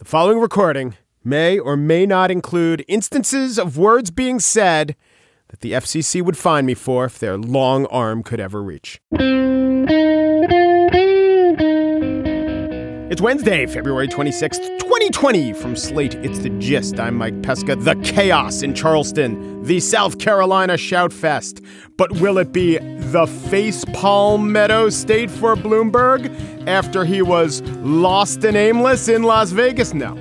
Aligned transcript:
The 0.00 0.06
following 0.06 0.40
recording 0.40 0.96
may 1.22 1.58
or 1.58 1.76
may 1.76 2.06
not 2.06 2.30
include 2.30 2.86
instances 2.88 3.58
of 3.58 3.76
words 3.76 4.10
being 4.10 4.40
said 4.40 4.96
that 5.48 5.60
the 5.60 5.72
FCC 5.72 6.22
would 6.22 6.38
find 6.38 6.66
me 6.66 6.72
for 6.72 7.04
if 7.04 7.18
their 7.18 7.36
long 7.36 7.84
arm 7.88 8.22
could 8.22 8.40
ever 8.40 8.62
reach. 8.62 8.98
It's 13.10 13.20
Wednesday, 13.20 13.66
February 13.66 14.08
26th, 14.08 14.80
2020. 15.00 15.54
From 15.54 15.76
Slate, 15.76 16.14
it's 16.16 16.40
The 16.40 16.50
Gist. 16.58 17.00
I'm 17.00 17.14
Mike 17.14 17.40
Pesca. 17.40 17.74
The 17.74 17.94
chaos 18.04 18.60
in 18.60 18.74
Charleston, 18.74 19.62
the 19.62 19.80
South 19.80 20.18
Carolina 20.18 20.76
Shout 20.76 21.10
Fest. 21.10 21.62
But 21.96 22.12
will 22.20 22.36
it 22.36 22.52
be 22.52 22.76
the 22.76 23.26
face 23.26 23.82
palmetto 23.94 24.90
state 24.90 25.30
for 25.30 25.56
Bloomberg 25.56 26.28
after 26.68 27.06
he 27.06 27.22
was 27.22 27.62
lost 27.78 28.44
and 28.44 28.58
aimless 28.58 29.08
in 29.08 29.22
Las 29.22 29.52
Vegas? 29.52 29.94
No, 29.94 30.12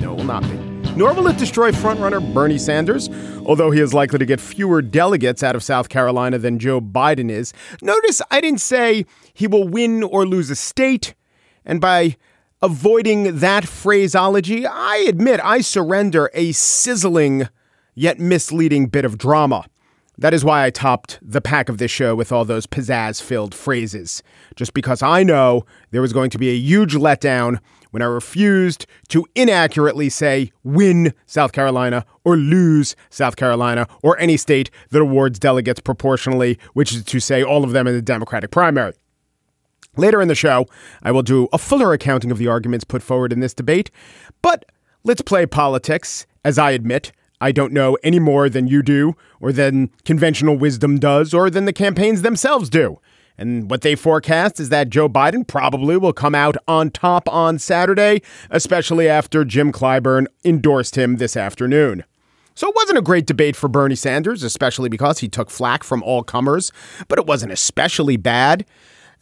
no, 0.00 0.14
it 0.14 0.16
will 0.16 0.24
not 0.24 0.42
be. 0.42 0.56
Nor 0.96 1.14
will 1.14 1.28
it 1.28 1.36
destroy 1.36 1.70
frontrunner 1.70 2.34
Bernie 2.34 2.58
Sanders, 2.58 3.08
although 3.46 3.70
he 3.70 3.78
is 3.78 3.94
likely 3.94 4.18
to 4.18 4.26
get 4.26 4.40
fewer 4.40 4.82
delegates 4.82 5.44
out 5.44 5.54
of 5.54 5.62
South 5.62 5.88
Carolina 5.88 6.38
than 6.38 6.58
Joe 6.58 6.80
Biden 6.80 7.30
is. 7.30 7.52
Notice 7.80 8.20
I 8.32 8.40
didn't 8.40 8.60
say 8.60 9.06
he 9.32 9.46
will 9.46 9.68
win 9.68 10.02
or 10.02 10.26
lose 10.26 10.50
a 10.50 10.56
state. 10.56 11.14
And 11.64 11.80
by 11.80 12.16
avoiding 12.64 13.40
that 13.40 13.68
phraseology, 13.68 14.66
I 14.66 15.04
admit 15.06 15.38
I 15.44 15.60
surrender 15.60 16.30
a 16.32 16.52
sizzling 16.52 17.46
yet 17.94 18.18
misleading 18.18 18.86
bit 18.86 19.04
of 19.04 19.18
drama. 19.18 19.66
That 20.16 20.32
is 20.32 20.46
why 20.46 20.64
I 20.64 20.70
topped 20.70 21.18
the 21.20 21.42
pack 21.42 21.68
of 21.68 21.76
this 21.76 21.90
show 21.90 22.14
with 22.14 22.32
all 22.32 22.46
those 22.46 22.66
pizzazz 22.66 23.20
filled 23.20 23.54
phrases, 23.54 24.22
just 24.56 24.72
because 24.72 25.02
I 25.02 25.22
know 25.22 25.66
there 25.90 26.00
was 26.00 26.14
going 26.14 26.30
to 26.30 26.38
be 26.38 26.48
a 26.48 26.56
huge 26.56 26.94
letdown 26.94 27.58
when 27.90 28.00
I 28.00 28.06
refused 28.06 28.86
to 29.08 29.26
inaccurately 29.34 30.08
say 30.08 30.50
win 30.62 31.12
South 31.26 31.52
Carolina 31.52 32.06
or 32.24 32.38
lose 32.38 32.96
South 33.10 33.36
Carolina 33.36 33.86
or 34.02 34.18
any 34.18 34.38
state 34.38 34.70
that 34.88 35.02
awards 35.02 35.38
delegates 35.38 35.80
proportionally, 35.80 36.58
which 36.72 36.94
is 36.94 37.04
to 37.04 37.20
say 37.20 37.42
all 37.42 37.62
of 37.62 37.72
them 37.72 37.86
in 37.86 37.92
the 37.92 38.00
Democratic 38.00 38.50
primary. 38.50 38.94
Later 39.96 40.20
in 40.20 40.28
the 40.28 40.34
show, 40.34 40.66
I 41.02 41.12
will 41.12 41.22
do 41.22 41.48
a 41.52 41.58
fuller 41.58 41.92
accounting 41.92 42.30
of 42.30 42.38
the 42.38 42.48
arguments 42.48 42.84
put 42.84 43.02
forward 43.02 43.32
in 43.32 43.40
this 43.40 43.54
debate. 43.54 43.90
But 44.42 44.64
let's 45.04 45.22
play 45.22 45.46
politics. 45.46 46.26
As 46.44 46.58
I 46.58 46.72
admit, 46.72 47.12
I 47.40 47.52
don't 47.52 47.72
know 47.72 47.96
any 48.02 48.18
more 48.18 48.48
than 48.48 48.66
you 48.66 48.82
do, 48.82 49.14
or 49.40 49.52
than 49.52 49.90
conventional 50.04 50.56
wisdom 50.56 50.98
does, 50.98 51.34
or 51.34 51.50
than 51.50 51.64
the 51.64 51.72
campaigns 51.72 52.22
themselves 52.22 52.68
do. 52.68 52.98
And 53.36 53.68
what 53.68 53.80
they 53.80 53.96
forecast 53.96 54.60
is 54.60 54.68
that 54.68 54.90
Joe 54.90 55.08
Biden 55.08 55.46
probably 55.46 55.96
will 55.96 56.12
come 56.12 56.34
out 56.34 56.56
on 56.68 56.90
top 56.90 57.28
on 57.28 57.58
Saturday, 57.58 58.22
especially 58.50 59.08
after 59.08 59.44
Jim 59.44 59.72
Clyburn 59.72 60.26
endorsed 60.44 60.96
him 60.96 61.16
this 61.16 61.36
afternoon. 61.36 62.04
So 62.54 62.68
it 62.68 62.76
wasn't 62.76 62.98
a 62.98 63.02
great 63.02 63.26
debate 63.26 63.56
for 63.56 63.68
Bernie 63.68 63.96
Sanders, 63.96 64.44
especially 64.44 64.88
because 64.88 65.18
he 65.18 65.28
took 65.28 65.50
flack 65.50 65.82
from 65.82 66.04
all 66.04 66.22
comers, 66.22 66.70
but 67.08 67.18
it 67.18 67.26
wasn't 67.26 67.52
especially 67.52 68.16
bad. 68.16 68.64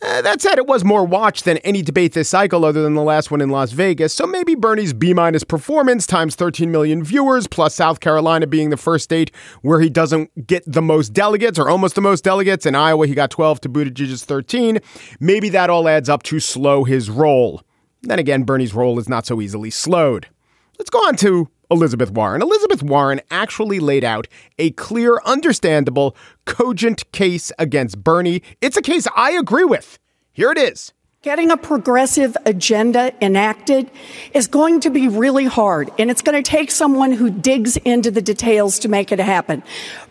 Uh, 0.04 0.20
that 0.20 0.42
said, 0.42 0.58
it 0.58 0.66
was 0.66 0.82
more 0.82 1.04
watched 1.04 1.44
than 1.44 1.58
any 1.58 1.80
debate 1.80 2.12
this 2.12 2.28
cycle 2.28 2.64
other 2.64 2.82
than 2.82 2.94
the 2.94 3.02
last 3.02 3.30
one 3.30 3.40
in 3.40 3.50
Las 3.50 3.70
Vegas. 3.70 4.12
So 4.12 4.26
maybe 4.26 4.56
Bernie's 4.56 4.92
B 4.92 5.14
minus 5.14 5.44
performance 5.44 6.08
times 6.08 6.34
13 6.34 6.72
million 6.72 7.04
viewers, 7.04 7.46
plus 7.46 7.76
South 7.76 8.00
Carolina 8.00 8.48
being 8.48 8.70
the 8.70 8.76
first 8.76 9.04
state 9.04 9.30
where 9.60 9.80
he 9.80 9.88
doesn't 9.88 10.46
get 10.46 10.64
the 10.66 10.82
most 10.82 11.12
delegates 11.12 11.56
or 11.56 11.70
almost 11.70 11.94
the 11.94 12.00
most 12.00 12.24
delegates. 12.24 12.66
In 12.66 12.74
Iowa, 12.74 13.06
he 13.06 13.14
got 13.14 13.30
12 13.30 13.60
to 13.60 13.68
Buttigieg's 13.68 14.24
13. 14.24 14.80
Maybe 15.20 15.48
that 15.50 15.70
all 15.70 15.88
adds 15.88 16.08
up 16.08 16.24
to 16.24 16.40
slow 16.40 16.82
his 16.82 17.08
roll. 17.08 17.62
Then 18.02 18.18
again, 18.18 18.42
Bernie's 18.42 18.74
roll 18.74 18.98
is 18.98 19.08
not 19.08 19.24
so 19.24 19.40
easily 19.40 19.70
slowed. 19.70 20.26
Let's 20.78 20.90
go 20.90 20.98
on 20.98 21.14
to 21.18 21.48
Elizabeth 21.72 22.10
Warren. 22.10 22.42
Elizabeth 22.42 22.82
Warren 22.82 23.20
actually 23.30 23.80
laid 23.80 24.04
out 24.04 24.28
a 24.58 24.70
clear, 24.72 25.18
understandable, 25.24 26.14
cogent 26.44 27.10
case 27.12 27.50
against 27.58 28.04
Bernie. 28.04 28.42
It's 28.60 28.76
a 28.76 28.82
case 28.82 29.08
I 29.16 29.32
agree 29.32 29.64
with. 29.64 29.98
Here 30.32 30.50
it 30.50 30.58
is. 30.58 30.92
Getting 31.22 31.52
a 31.52 31.56
progressive 31.56 32.36
agenda 32.46 33.12
enacted 33.24 33.88
is 34.34 34.48
going 34.48 34.80
to 34.80 34.90
be 34.90 35.06
really 35.06 35.44
hard, 35.44 35.92
and 35.96 36.10
it's 36.10 36.20
going 36.20 36.42
to 36.42 36.50
take 36.50 36.72
someone 36.72 37.12
who 37.12 37.30
digs 37.30 37.76
into 37.76 38.10
the 38.10 38.20
details 38.20 38.80
to 38.80 38.88
make 38.88 39.12
it 39.12 39.20
happen. 39.20 39.62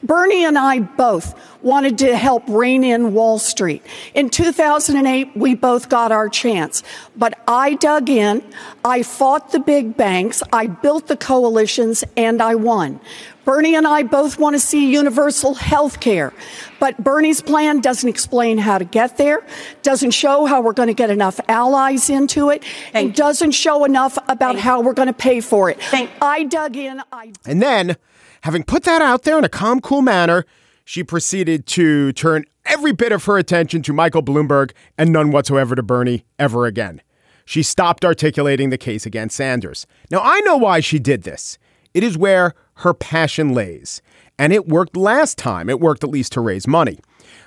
Bernie 0.01 0.45
and 0.45 0.57
I 0.57 0.79
both 0.79 1.37
wanted 1.61 1.97
to 1.97 2.15
help 2.15 2.43
rein 2.47 2.85
in 2.85 3.13
Wall 3.13 3.39
Street. 3.39 3.85
In 4.13 4.29
2008, 4.29 5.35
we 5.35 5.53
both 5.53 5.89
got 5.89 6.13
our 6.13 6.29
chance, 6.29 6.81
but 7.17 7.37
I 7.45 7.73
dug 7.73 8.09
in, 8.09 8.41
I 8.85 9.03
fought 9.03 9.51
the 9.51 9.59
big 9.59 9.97
banks, 9.97 10.41
I 10.53 10.67
built 10.67 11.07
the 11.07 11.17
coalitions, 11.17 12.05
and 12.15 12.41
I 12.41 12.55
won. 12.55 13.01
Bernie 13.45 13.75
and 13.75 13.87
I 13.87 14.03
both 14.03 14.37
want 14.39 14.55
to 14.55 14.59
see 14.59 14.91
universal 14.91 15.55
health 15.55 15.99
care, 15.99 16.33
but 16.79 17.01
Bernie's 17.03 17.41
plan 17.41 17.79
doesn't 17.81 18.07
explain 18.07 18.57
how 18.57 18.77
to 18.77 18.85
get 18.85 19.17
there, 19.17 19.43
doesn't 19.81 20.11
show 20.11 20.45
how 20.45 20.61
we're 20.61 20.73
going 20.73 20.87
to 20.87 20.93
get 20.93 21.09
enough 21.09 21.39
allies 21.47 22.09
into 22.09 22.49
it, 22.49 22.63
Thank 22.63 22.95
and 22.95 23.15
doesn't 23.15 23.51
show 23.51 23.83
enough 23.83 24.17
about 24.27 24.55
Thank 24.55 24.59
how 24.59 24.81
we're 24.81 24.93
going 24.93 25.07
to 25.07 25.13
pay 25.13 25.41
for 25.41 25.69
it. 25.69 25.81
Thank 25.81 26.11
I 26.21 26.43
dug 26.43 26.75
in. 26.75 27.01
I 27.11 27.33
and 27.45 27.61
then, 27.61 27.97
having 28.41 28.63
put 28.63 28.83
that 28.83 29.01
out 29.01 29.23
there 29.23 29.37
in 29.37 29.43
a 29.43 29.49
calm, 29.49 29.81
cool 29.81 30.01
manner, 30.01 30.45
she 30.85 31.03
proceeded 31.03 31.65
to 31.67 32.11
turn 32.13 32.45
every 32.65 32.91
bit 32.91 33.11
of 33.11 33.25
her 33.25 33.37
attention 33.37 33.81
to 33.83 33.93
Michael 33.93 34.23
Bloomberg 34.23 34.71
and 34.97 35.11
none 35.11 35.31
whatsoever 35.31 35.75
to 35.75 35.83
Bernie 35.83 36.25
ever 36.37 36.65
again. 36.65 37.01
She 37.45 37.63
stopped 37.63 38.05
articulating 38.05 38.69
the 38.69 38.77
case 38.77 39.05
against 39.05 39.35
Sanders. 39.35 39.87
Now, 40.09 40.21
I 40.23 40.39
know 40.41 40.57
why 40.57 40.79
she 40.79 40.99
did 40.99 41.23
this. 41.23 41.57
It 41.93 42.03
is 42.03 42.17
where 42.17 42.53
her 42.75 42.93
passion 42.93 43.53
lays. 43.53 44.01
And 44.39 44.51
it 44.53 44.67
worked 44.67 44.97
last 44.97 45.37
time. 45.37 45.69
It 45.69 45.79
worked 45.79 46.03
at 46.03 46.09
least 46.09 46.31
to 46.33 46.41
raise 46.41 46.67
money. 46.67 46.99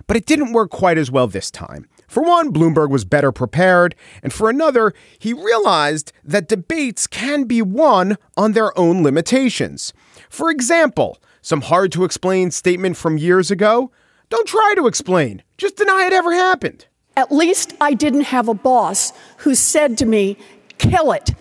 But 0.06 0.16
it 0.16 0.26
didn't 0.26 0.52
work 0.52 0.70
quite 0.70 0.98
as 0.98 1.10
well 1.10 1.26
this 1.26 1.50
time. 1.50 1.88
For 2.06 2.22
one, 2.22 2.52
Bloomberg 2.52 2.90
was 2.90 3.04
better 3.04 3.32
prepared. 3.32 3.94
And 4.22 4.32
for 4.32 4.48
another, 4.48 4.92
he 5.18 5.32
realized 5.32 6.12
that 6.22 6.48
debates 6.48 7.06
can 7.06 7.44
be 7.44 7.62
won 7.62 8.16
on 8.36 8.52
their 8.52 8.76
own 8.78 9.02
limitations. 9.02 9.92
For 10.28 10.50
example, 10.50 11.18
some 11.42 11.62
hard 11.62 11.90
to 11.92 12.04
explain 12.04 12.50
statement 12.50 12.96
from 12.96 13.18
years 13.18 13.50
ago. 13.50 13.90
Don't 14.30 14.46
try 14.46 14.74
to 14.76 14.86
explain, 14.86 15.42
just 15.58 15.76
deny 15.76 16.06
it 16.06 16.12
ever 16.12 16.32
happened. 16.32 16.86
At 17.16 17.30
least 17.30 17.74
I 17.80 17.94
didn't 17.94 18.22
have 18.22 18.48
a 18.48 18.54
boss 18.54 19.12
who 19.38 19.54
said 19.54 19.98
to 19.98 20.06
me, 20.06 20.36
kill 20.78 21.12
it 21.12 21.34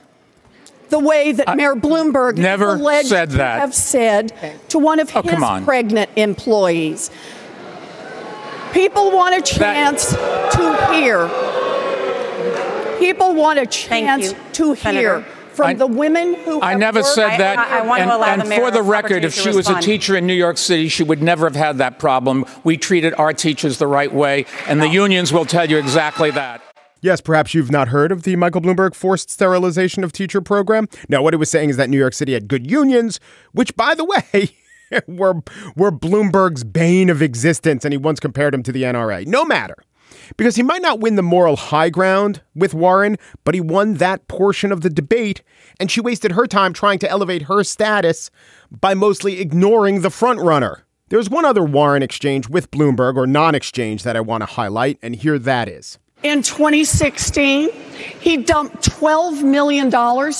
the 0.94 1.00
way 1.00 1.31
that 1.31 1.50
I 1.50 1.56
Mayor 1.56 1.74
Bloomberg 1.74 2.38
never 2.38 2.76
alleged 2.76 3.09
said 3.09 3.31
that. 3.31 3.56
to 3.56 3.59
have 3.62 3.74
said 3.74 4.31
to 4.70 4.78
one 4.78 5.00
of 5.00 5.12
oh, 5.16 5.24
his 5.24 5.66
pregnant 5.66 6.12
employees. 6.16 7.09
People 8.74 9.12
want 9.12 9.36
a 9.36 9.42
chance 9.42 10.12
that- 10.12 10.52
to 10.52 10.94
hear. 10.94 11.28
People 13.00 13.34
want 13.34 13.58
a 13.58 13.66
chance 13.66 14.34
to 14.54 14.76
Senator. 14.76 15.22
hear 15.22 15.26
from 15.54 15.68
I, 15.68 15.74
the 15.74 15.88
women 15.88 16.36
who 16.36 16.62
I 16.62 16.76
never 16.76 17.00
worked. 17.00 17.10
said 17.10 17.38
that. 17.38 17.58
I, 17.58 17.80
I, 17.80 17.80
I 17.80 17.88
want 17.88 18.02
and, 18.02 18.12
to 18.12 18.18
allow 18.18 18.28
and 18.28 18.42
the 18.42 18.46
mayor 18.46 18.62
for 18.62 18.72
the 18.72 18.81
record, 18.84 19.25
if 19.25 19.34
she 19.34 19.50
was 19.50 19.68
a 19.70 19.81
teacher 19.81 20.16
in 20.16 20.25
New 20.25 20.34
York 20.34 20.58
City, 20.58 20.90
she 20.90 21.04
would 21.04 21.22
never 21.22 21.48
have 21.48 21.56
had 21.56 21.78
that 21.80 22.00
problem. 22.00 22.46
We 22.64 22.78
treated 22.78 23.14
our 23.16 23.34
teachers 23.34 23.78
the 23.78 23.88
right 23.88 24.14
way, 24.14 24.46
and 24.68 24.81
the 24.81 24.90
unions 24.90 25.34
will 25.34 25.46
tell 25.46 25.70
you 25.70 25.78
exactly 25.78 26.31
that. 26.31 26.62
Yes, 27.03 27.19
perhaps 27.19 27.53
you've 27.53 27.69
not 27.69 27.90
heard 27.90 28.14
of 28.14 28.24
the 28.24 28.38
Michael 28.38 28.62
Bloomberg 28.62 28.96
forced 28.96 29.30
sterilization 29.30 30.06
of 30.06 30.14
teacher 30.14 30.40
program. 30.40 30.88
No, 31.09 31.22
what 31.22 31.34
he 31.34 31.38
was 31.38 31.52
saying 31.52 31.69
is 31.69 31.75
that 31.75 31.90
New 31.90 31.97
York 31.97 32.14
City 32.14 32.31
had 32.31 32.47
good 32.47 32.72
unions, 32.72 33.19
which, 33.52 33.75
by 33.75 33.94
the 33.94 34.06
way, 34.06 34.56
were, 35.08 35.42
were 35.75 35.92
Bloomberg's 35.92 36.63
bane 36.63 37.09
of 37.09 37.22
existence, 37.22 37.84
and 37.84 37.94
he 37.94 37.97
once 37.97 38.22
compared 38.22 38.53
him 38.53 38.63
to 38.63 38.72
the 38.72 38.84
NRA. 38.84 39.28
No 39.28 39.44
matter. 39.44 39.75
Because 40.38 40.56
he 40.56 40.63
might 40.63 40.81
not 40.81 41.02
win 41.02 41.16
the 41.16 41.22
moral 41.22 41.58
high 41.58 41.90
ground 41.90 42.42
with 42.56 42.74
Warren, 42.74 43.18
but 43.44 43.53
he 43.53 43.59
won 43.59 43.96
that 43.96 44.30
portion 44.30 44.72
of 44.72 44.80
the 44.80 44.90
debate, 44.90 45.44
and 45.81 45.92
she 45.92 46.00
wasted 46.00 46.31
her 46.31 46.47
time 46.47 46.72
trying 46.72 47.00
to 47.00 47.10
elevate 47.10 47.44
her 47.44 47.66
status 47.66 48.31
by 48.72 48.94
mostly 48.94 49.42
ignoring 49.42 50.04
the 50.04 50.10
frontrunner. 50.10 50.83
There's 51.10 51.30
one 51.30 51.44
other 51.44 51.66
Warren 51.66 52.01
exchange 52.01 52.48
with 52.48 52.72
Bloomberg, 52.72 53.18
or 53.18 53.28
non 53.28 53.56
exchange, 53.56 54.04
that 54.04 54.16
I 54.16 54.22
want 54.22 54.42
to 54.44 54.45
highlight, 54.45 55.00
and 55.01 55.18
here 55.18 55.38
that 55.38 55.68
is. 55.68 56.00
In 56.24 56.42
2016, 56.42 57.70
he 58.22 58.38
dumped 58.38 58.90
$12 58.90 59.44
million 59.44 59.88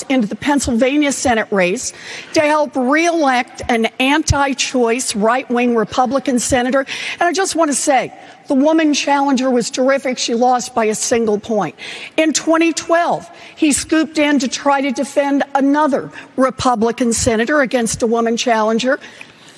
into 0.08 0.26
the 0.26 0.36
Pennsylvania 0.36 1.12
Senate 1.12 1.46
race 1.50 1.92
to 2.32 2.40
help 2.40 2.74
reelect 2.74 3.60
an 3.68 3.86
anti 4.00 4.54
choice 4.54 5.14
right 5.14 5.48
wing 5.50 5.76
Republican 5.76 6.38
senator. 6.38 6.80
And 6.80 7.22
I 7.22 7.32
just 7.32 7.54
want 7.54 7.70
to 7.70 7.76
say, 7.76 8.18
the 8.48 8.54
woman 8.54 8.94
challenger 8.94 9.50
was 9.50 9.70
terrific. 9.70 10.16
She 10.16 10.34
lost 10.34 10.74
by 10.74 10.86
a 10.86 10.94
single 10.94 11.38
point. 11.38 11.76
In 12.16 12.32
2012, 12.32 13.30
he 13.56 13.72
scooped 13.72 14.18
in 14.18 14.38
to 14.38 14.48
try 14.48 14.80
to 14.80 14.90
defend 14.90 15.42
another 15.54 16.10
Republican 16.36 17.12
senator 17.12 17.60
against 17.60 18.02
a 18.02 18.06
woman 18.06 18.38
challenger. 18.38 18.98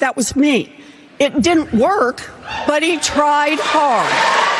That 0.01 0.17
was 0.17 0.35
me. 0.35 0.75
It 1.21 1.41
didn't 1.41 1.73
work, 1.73 2.29
but 2.67 2.83
he 2.83 2.99
tried 2.99 3.59
hard. 3.61 4.56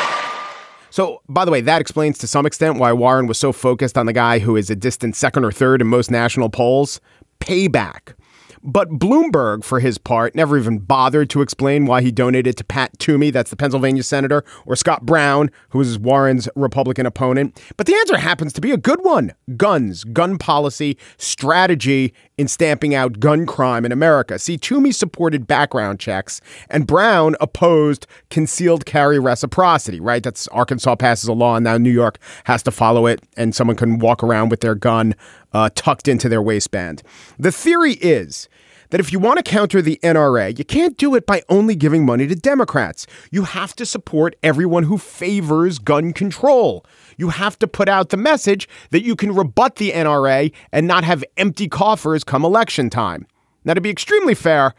So, 0.97 1.21
by 1.29 1.45
the 1.45 1.51
way, 1.51 1.61
that 1.61 1.79
explains 1.79 2.17
to 2.17 2.25
some 2.25 2.47
extent 2.47 2.79
why 2.79 2.91
Warren 2.91 3.27
was 3.27 3.37
so 3.37 3.53
focused 3.53 3.99
on 3.99 4.07
the 4.07 4.13
guy 4.13 4.39
who 4.39 4.55
is 4.55 4.71
a 4.71 4.75
distant 4.75 5.15
second 5.15 5.45
or 5.45 5.51
third 5.51 5.79
in 5.79 5.85
most 5.85 6.09
national 6.09 6.49
polls. 6.49 6.99
Payback. 7.39 8.15
But 8.63 8.89
Bloomberg, 8.89 9.63
for 9.63 9.79
his 9.79 9.99
part, 9.99 10.33
never 10.33 10.57
even 10.57 10.79
bothered 10.79 11.29
to 11.29 11.43
explain 11.43 11.85
why 11.85 12.01
he 12.01 12.11
donated 12.11 12.57
to 12.57 12.63
Pat 12.63 12.97
Toomey, 12.97 13.29
that's 13.29 13.51
the 13.51 13.55
Pennsylvania 13.55 14.01
senator, 14.01 14.43
or 14.65 14.75
Scott 14.75 15.05
Brown, 15.05 15.51
who 15.69 15.81
is 15.81 15.99
Warren's 15.99 16.49
Republican 16.55 17.05
opponent. 17.05 17.61
But 17.77 17.85
the 17.85 17.93
answer 17.93 18.17
happens 18.17 18.51
to 18.53 18.61
be 18.61 18.71
a 18.71 18.77
good 18.77 19.03
one 19.03 19.33
guns, 19.55 20.03
gun 20.03 20.39
policy, 20.39 20.97
strategy 21.17 22.11
in 22.37 22.47
stamping 22.47 22.93
out 22.93 23.19
gun 23.19 23.45
crime 23.45 23.85
in 23.85 23.91
America. 23.91 24.37
See, 24.37 24.57
Toomey 24.57 24.91
supported 24.91 25.47
background 25.47 25.99
checks, 25.99 26.39
and 26.69 26.85
Brown 26.85 27.35
opposed 27.41 28.05
concealed 28.29 28.85
carry 28.85 29.19
reciprocity, 29.19 29.99
right? 29.99 30.21
That's 30.21 30.47
Arkansas 30.49 30.95
passes 30.95 31.27
a 31.27 31.33
law, 31.33 31.55
and 31.55 31.63
now 31.63 31.77
New 31.77 31.91
York 31.91 32.19
has 32.45 32.61
to 32.63 32.71
follow 32.71 33.07
it, 33.07 33.21
and 33.35 33.55
someone 33.55 33.75
can 33.75 33.99
walk 33.99 34.23
around 34.23 34.49
with 34.49 34.61
their 34.61 34.75
gun 34.75 35.15
uh, 35.53 35.69
tucked 35.75 36.07
into 36.07 36.29
their 36.29 36.41
waistband. 36.41 37.01
The 37.39 37.51
theory 37.51 37.93
is 37.93 38.47
that 38.89 38.99
if 38.99 39.11
you 39.11 39.19
want 39.19 39.37
to 39.37 39.43
counter 39.43 39.81
the 39.81 39.99
NRA, 40.03 40.57
you 40.57 40.65
can't 40.65 40.97
do 40.97 41.15
it 41.15 41.25
by 41.25 41.41
only 41.49 41.75
giving 41.75 42.05
money 42.05 42.27
to 42.27 42.35
Democrats. 42.35 43.07
You 43.31 43.43
have 43.43 43.75
to 43.75 43.85
support 43.85 44.35
everyone 44.43 44.83
who 44.83 44.97
favors 44.97 45.79
gun 45.79 46.13
control. 46.13 46.85
You 47.17 47.29
have 47.29 47.57
to 47.59 47.67
put 47.67 47.89
out 47.89 48.09
the 48.09 48.17
message 48.17 48.67
that 48.91 49.03
you 49.03 49.15
can 49.15 49.35
rebut 49.35 49.75
the 49.75 49.91
NRA 49.91 50.51
and 50.71 50.87
not 50.87 51.03
have 51.03 51.23
empty 51.37 51.67
coffers 51.67 52.23
come 52.23 52.45
election 52.45 52.89
time. 52.89 53.27
Now, 53.65 53.73
to 53.73 53.81
be 53.81 53.89
extremely 53.89 54.35
fair, 54.35 54.73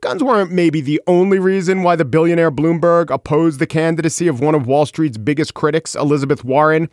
guns 0.00 0.22
weren't 0.22 0.50
maybe 0.50 0.80
the 0.80 1.00
only 1.06 1.38
reason 1.38 1.82
why 1.82 1.96
the 1.96 2.04
billionaire 2.04 2.50
Bloomberg 2.50 3.10
opposed 3.10 3.58
the 3.58 3.66
candidacy 3.66 4.28
of 4.28 4.40
one 4.40 4.54
of 4.54 4.66
Wall 4.66 4.86
Street's 4.86 5.18
biggest 5.18 5.54
critics, 5.54 5.94
Elizabeth 5.94 6.44
Warren, 6.44 6.88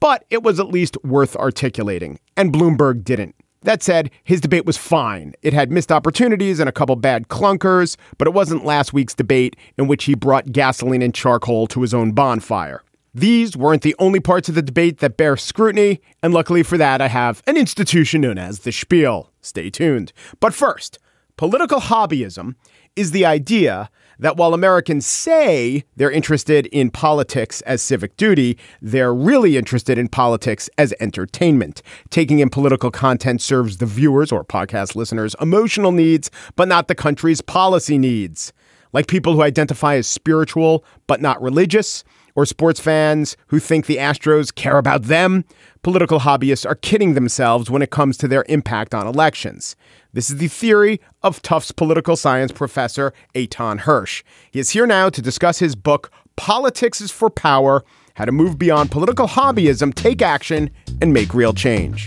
but 0.00 0.24
it 0.30 0.42
was 0.42 0.58
at 0.58 0.68
least 0.68 0.96
worth 1.04 1.36
articulating, 1.36 2.18
and 2.36 2.52
Bloomberg 2.52 3.04
didn't. 3.04 3.34
That 3.62 3.82
said, 3.82 4.10
his 4.24 4.40
debate 4.40 4.66
was 4.66 4.76
fine. 4.76 5.34
It 5.42 5.52
had 5.52 5.70
missed 5.70 5.92
opportunities 5.92 6.58
and 6.58 6.68
a 6.68 6.72
couple 6.72 6.96
bad 6.96 7.28
clunkers, 7.28 7.96
but 8.18 8.26
it 8.26 8.34
wasn't 8.34 8.64
last 8.64 8.92
week's 8.92 9.14
debate 9.14 9.56
in 9.78 9.86
which 9.86 10.04
he 10.04 10.14
brought 10.14 10.52
gasoline 10.52 11.02
and 11.02 11.14
charcoal 11.14 11.66
to 11.68 11.82
his 11.82 11.94
own 11.94 12.12
bonfire. 12.12 12.82
These 13.14 13.56
weren't 13.56 13.82
the 13.82 13.94
only 13.98 14.20
parts 14.20 14.48
of 14.48 14.54
the 14.54 14.62
debate 14.62 14.98
that 14.98 15.16
bear 15.16 15.36
scrutiny, 15.36 16.00
and 16.22 16.32
luckily 16.32 16.62
for 16.62 16.78
that, 16.78 17.00
I 17.00 17.08
have 17.08 17.42
an 17.46 17.56
institution 17.56 18.22
known 18.22 18.38
as 18.38 18.60
the 18.60 18.72
Spiel. 18.72 19.30
Stay 19.42 19.70
tuned. 19.70 20.12
But 20.40 20.54
first, 20.54 20.98
political 21.36 21.80
hobbyism 21.80 22.54
is 22.96 23.10
the 23.10 23.24
idea 23.26 23.90
that 24.18 24.36
while 24.36 24.54
Americans 24.54 25.04
say 25.04 25.84
they're 25.96 26.10
interested 26.10 26.66
in 26.66 26.90
politics 26.90 27.60
as 27.62 27.82
civic 27.82 28.16
duty, 28.16 28.56
they're 28.80 29.14
really 29.14 29.56
interested 29.56 29.98
in 29.98 30.08
politics 30.08 30.70
as 30.78 30.94
entertainment. 31.00 31.82
Taking 32.10 32.38
in 32.38 32.48
political 32.48 32.90
content 32.90 33.40
serves 33.42 33.78
the 33.78 33.86
viewers 33.86 34.30
or 34.30 34.44
podcast 34.44 34.94
listeners' 34.94 35.34
emotional 35.40 35.90
needs, 35.90 36.30
but 36.54 36.68
not 36.68 36.86
the 36.88 36.94
country's 36.94 37.40
policy 37.40 37.98
needs. 37.98 38.52
Like 38.92 39.08
people 39.08 39.32
who 39.32 39.42
identify 39.42 39.96
as 39.96 40.06
spiritual 40.06 40.84
but 41.06 41.20
not 41.20 41.42
religious, 41.42 42.04
or 42.34 42.46
sports 42.46 42.80
fans 42.80 43.36
who 43.48 43.58
think 43.58 43.86
the 43.86 43.96
Astros 43.96 44.54
care 44.54 44.78
about 44.78 45.04
them, 45.04 45.44
political 45.82 46.20
hobbyists 46.20 46.64
are 46.68 46.74
kidding 46.74 47.14
themselves 47.14 47.70
when 47.70 47.82
it 47.82 47.90
comes 47.90 48.16
to 48.18 48.28
their 48.28 48.44
impact 48.48 48.94
on 48.94 49.06
elections. 49.06 49.76
This 50.14 50.28
is 50.28 50.36
the 50.36 50.48
theory 50.48 51.00
of 51.22 51.40
Tufts 51.40 51.72
political 51.72 52.16
science 52.16 52.52
professor 52.52 53.14
Eitan 53.34 53.80
Hersh. 53.80 54.22
He 54.50 54.60
is 54.60 54.70
here 54.70 54.86
now 54.86 55.08
to 55.08 55.22
discuss 55.22 55.58
his 55.58 55.74
book, 55.74 56.10
Politics 56.36 57.00
is 57.00 57.10
for 57.10 57.30
Power 57.30 57.82
How 58.16 58.26
to 58.26 58.32
Move 58.32 58.58
Beyond 58.58 58.90
Political 58.90 59.28
Hobbyism, 59.28 59.94
Take 59.94 60.20
Action, 60.20 60.68
and 61.00 61.14
Make 61.14 61.32
Real 61.32 61.54
Change. 61.54 62.06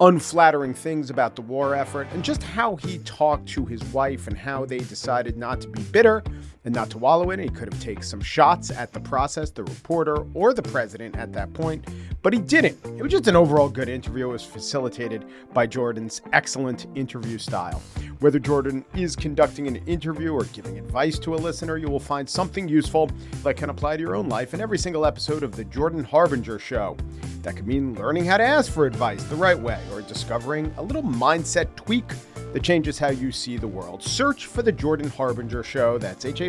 unflattering 0.00 0.74
things 0.74 1.10
about 1.10 1.34
the 1.34 1.42
war 1.42 1.74
effort 1.74 2.06
and 2.12 2.22
just 2.22 2.42
how 2.42 2.76
he 2.76 2.98
talked 2.98 3.48
to 3.48 3.66
his 3.66 3.82
wife 3.86 4.28
and 4.28 4.38
how 4.38 4.64
they 4.64 4.78
decided 4.78 5.36
not 5.36 5.60
to 5.60 5.68
be 5.68 5.82
bitter 5.82 6.22
and 6.64 6.74
not 6.74 6.90
to 6.90 6.98
wallow 6.98 7.30
in 7.30 7.40
it. 7.40 7.44
He 7.44 7.48
could 7.50 7.72
have 7.72 7.82
taken 7.82 8.02
some 8.02 8.20
shots 8.20 8.70
at 8.70 8.92
the 8.92 9.00
process, 9.00 9.50
the 9.50 9.64
reporter, 9.64 10.24
or 10.34 10.52
the 10.52 10.62
president 10.62 11.16
at 11.16 11.32
that 11.32 11.52
point, 11.52 11.86
but 12.22 12.32
he 12.32 12.38
didn't. 12.38 12.78
It 12.84 13.02
was 13.02 13.12
just 13.12 13.26
an 13.26 13.36
overall 13.36 13.68
good 13.68 13.88
interview. 13.88 14.28
It 14.28 14.32
was 14.32 14.44
facilitated 14.44 15.24
by 15.52 15.66
Jordan's 15.66 16.20
excellent 16.32 16.86
interview 16.94 17.38
style. 17.38 17.80
Whether 18.20 18.40
Jordan 18.40 18.84
is 18.94 19.14
conducting 19.14 19.68
an 19.68 19.76
interview 19.86 20.32
or 20.32 20.44
giving 20.44 20.76
advice 20.76 21.18
to 21.20 21.34
a 21.34 21.36
listener, 21.36 21.76
you 21.76 21.88
will 21.88 22.00
find 22.00 22.28
something 22.28 22.68
useful 22.68 23.10
that 23.44 23.56
can 23.56 23.70
apply 23.70 23.96
to 23.96 24.02
your 24.02 24.16
own 24.16 24.28
life 24.28 24.54
in 24.54 24.60
every 24.60 24.78
single 24.78 25.06
episode 25.06 25.44
of 25.44 25.54
The 25.54 25.64
Jordan 25.64 26.02
Harbinger 26.02 26.58
Show. 26.58 26.96
That 27.42 27.54
could 27.54 27.68
mean 27.68 27.94
learning 27.94 28.24
how 28.24 28.36
to 28.36 28.44
ask 28.44 28.72
for 28.72 28.86
advice 28.86 29.22
the 29.24 29.36
right 29.36 29.58
way 29.58 29.80
or 29.92 30.02
discovering 30.02 30.74
a 30.76 30.82
little 30.82 31.04
mindset 31.04 31.74
tweak 31.76 32.04
that 32.52 32.62
changes 32.64 32.98
how 32.98 33.10
you 33.10 33.30
see 33.30 33.56
the 33.56 33.68
world. 33.68 34.02
Search 34.02 34.46
for 34.46 34.62
The 34.62 34.72
Jordan 34.72 35.08
Harbinger 35.08 35.62
Show. 35.62 35.98
That's 35.98 36.24
H 36.24 36.40
A 36.40 36.47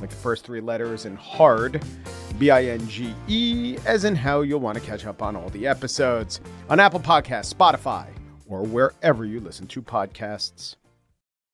Like 0.00 0.10
the 0.10 0.16
first 0.16 0.44
three 0.44 0.60
letters, 0.60 1.04
and 1.04 1.16
hard, 1.16 1.82
B 2.38 2.50
I 2.50 2.64
N 2.64 2.86
G 2.88 3.14
E, 3.28 3.78
as 3.86 4.04
in 4.04 4.14
how 4.14 4.42
you'll 4.42 4.60
want 4.60 4.76
to 4.76 4.84
catch 4.84 5.06
up 5.06 5.22
on 5.22 5.36
all 5.36 5.48
the 5.50 5.66
episodes 5.66 6.40
on 6.68 6.80
Apple 6.80 7.00
Podcasts, 7.00 7.54
Spotify, 7.54 8.08
or 8.48 8.62
wherever 8.62 9.24
you 9.24 9.40
listen 9.40 9.66
to 9.68 9.82
podcasts. 9.82 10.76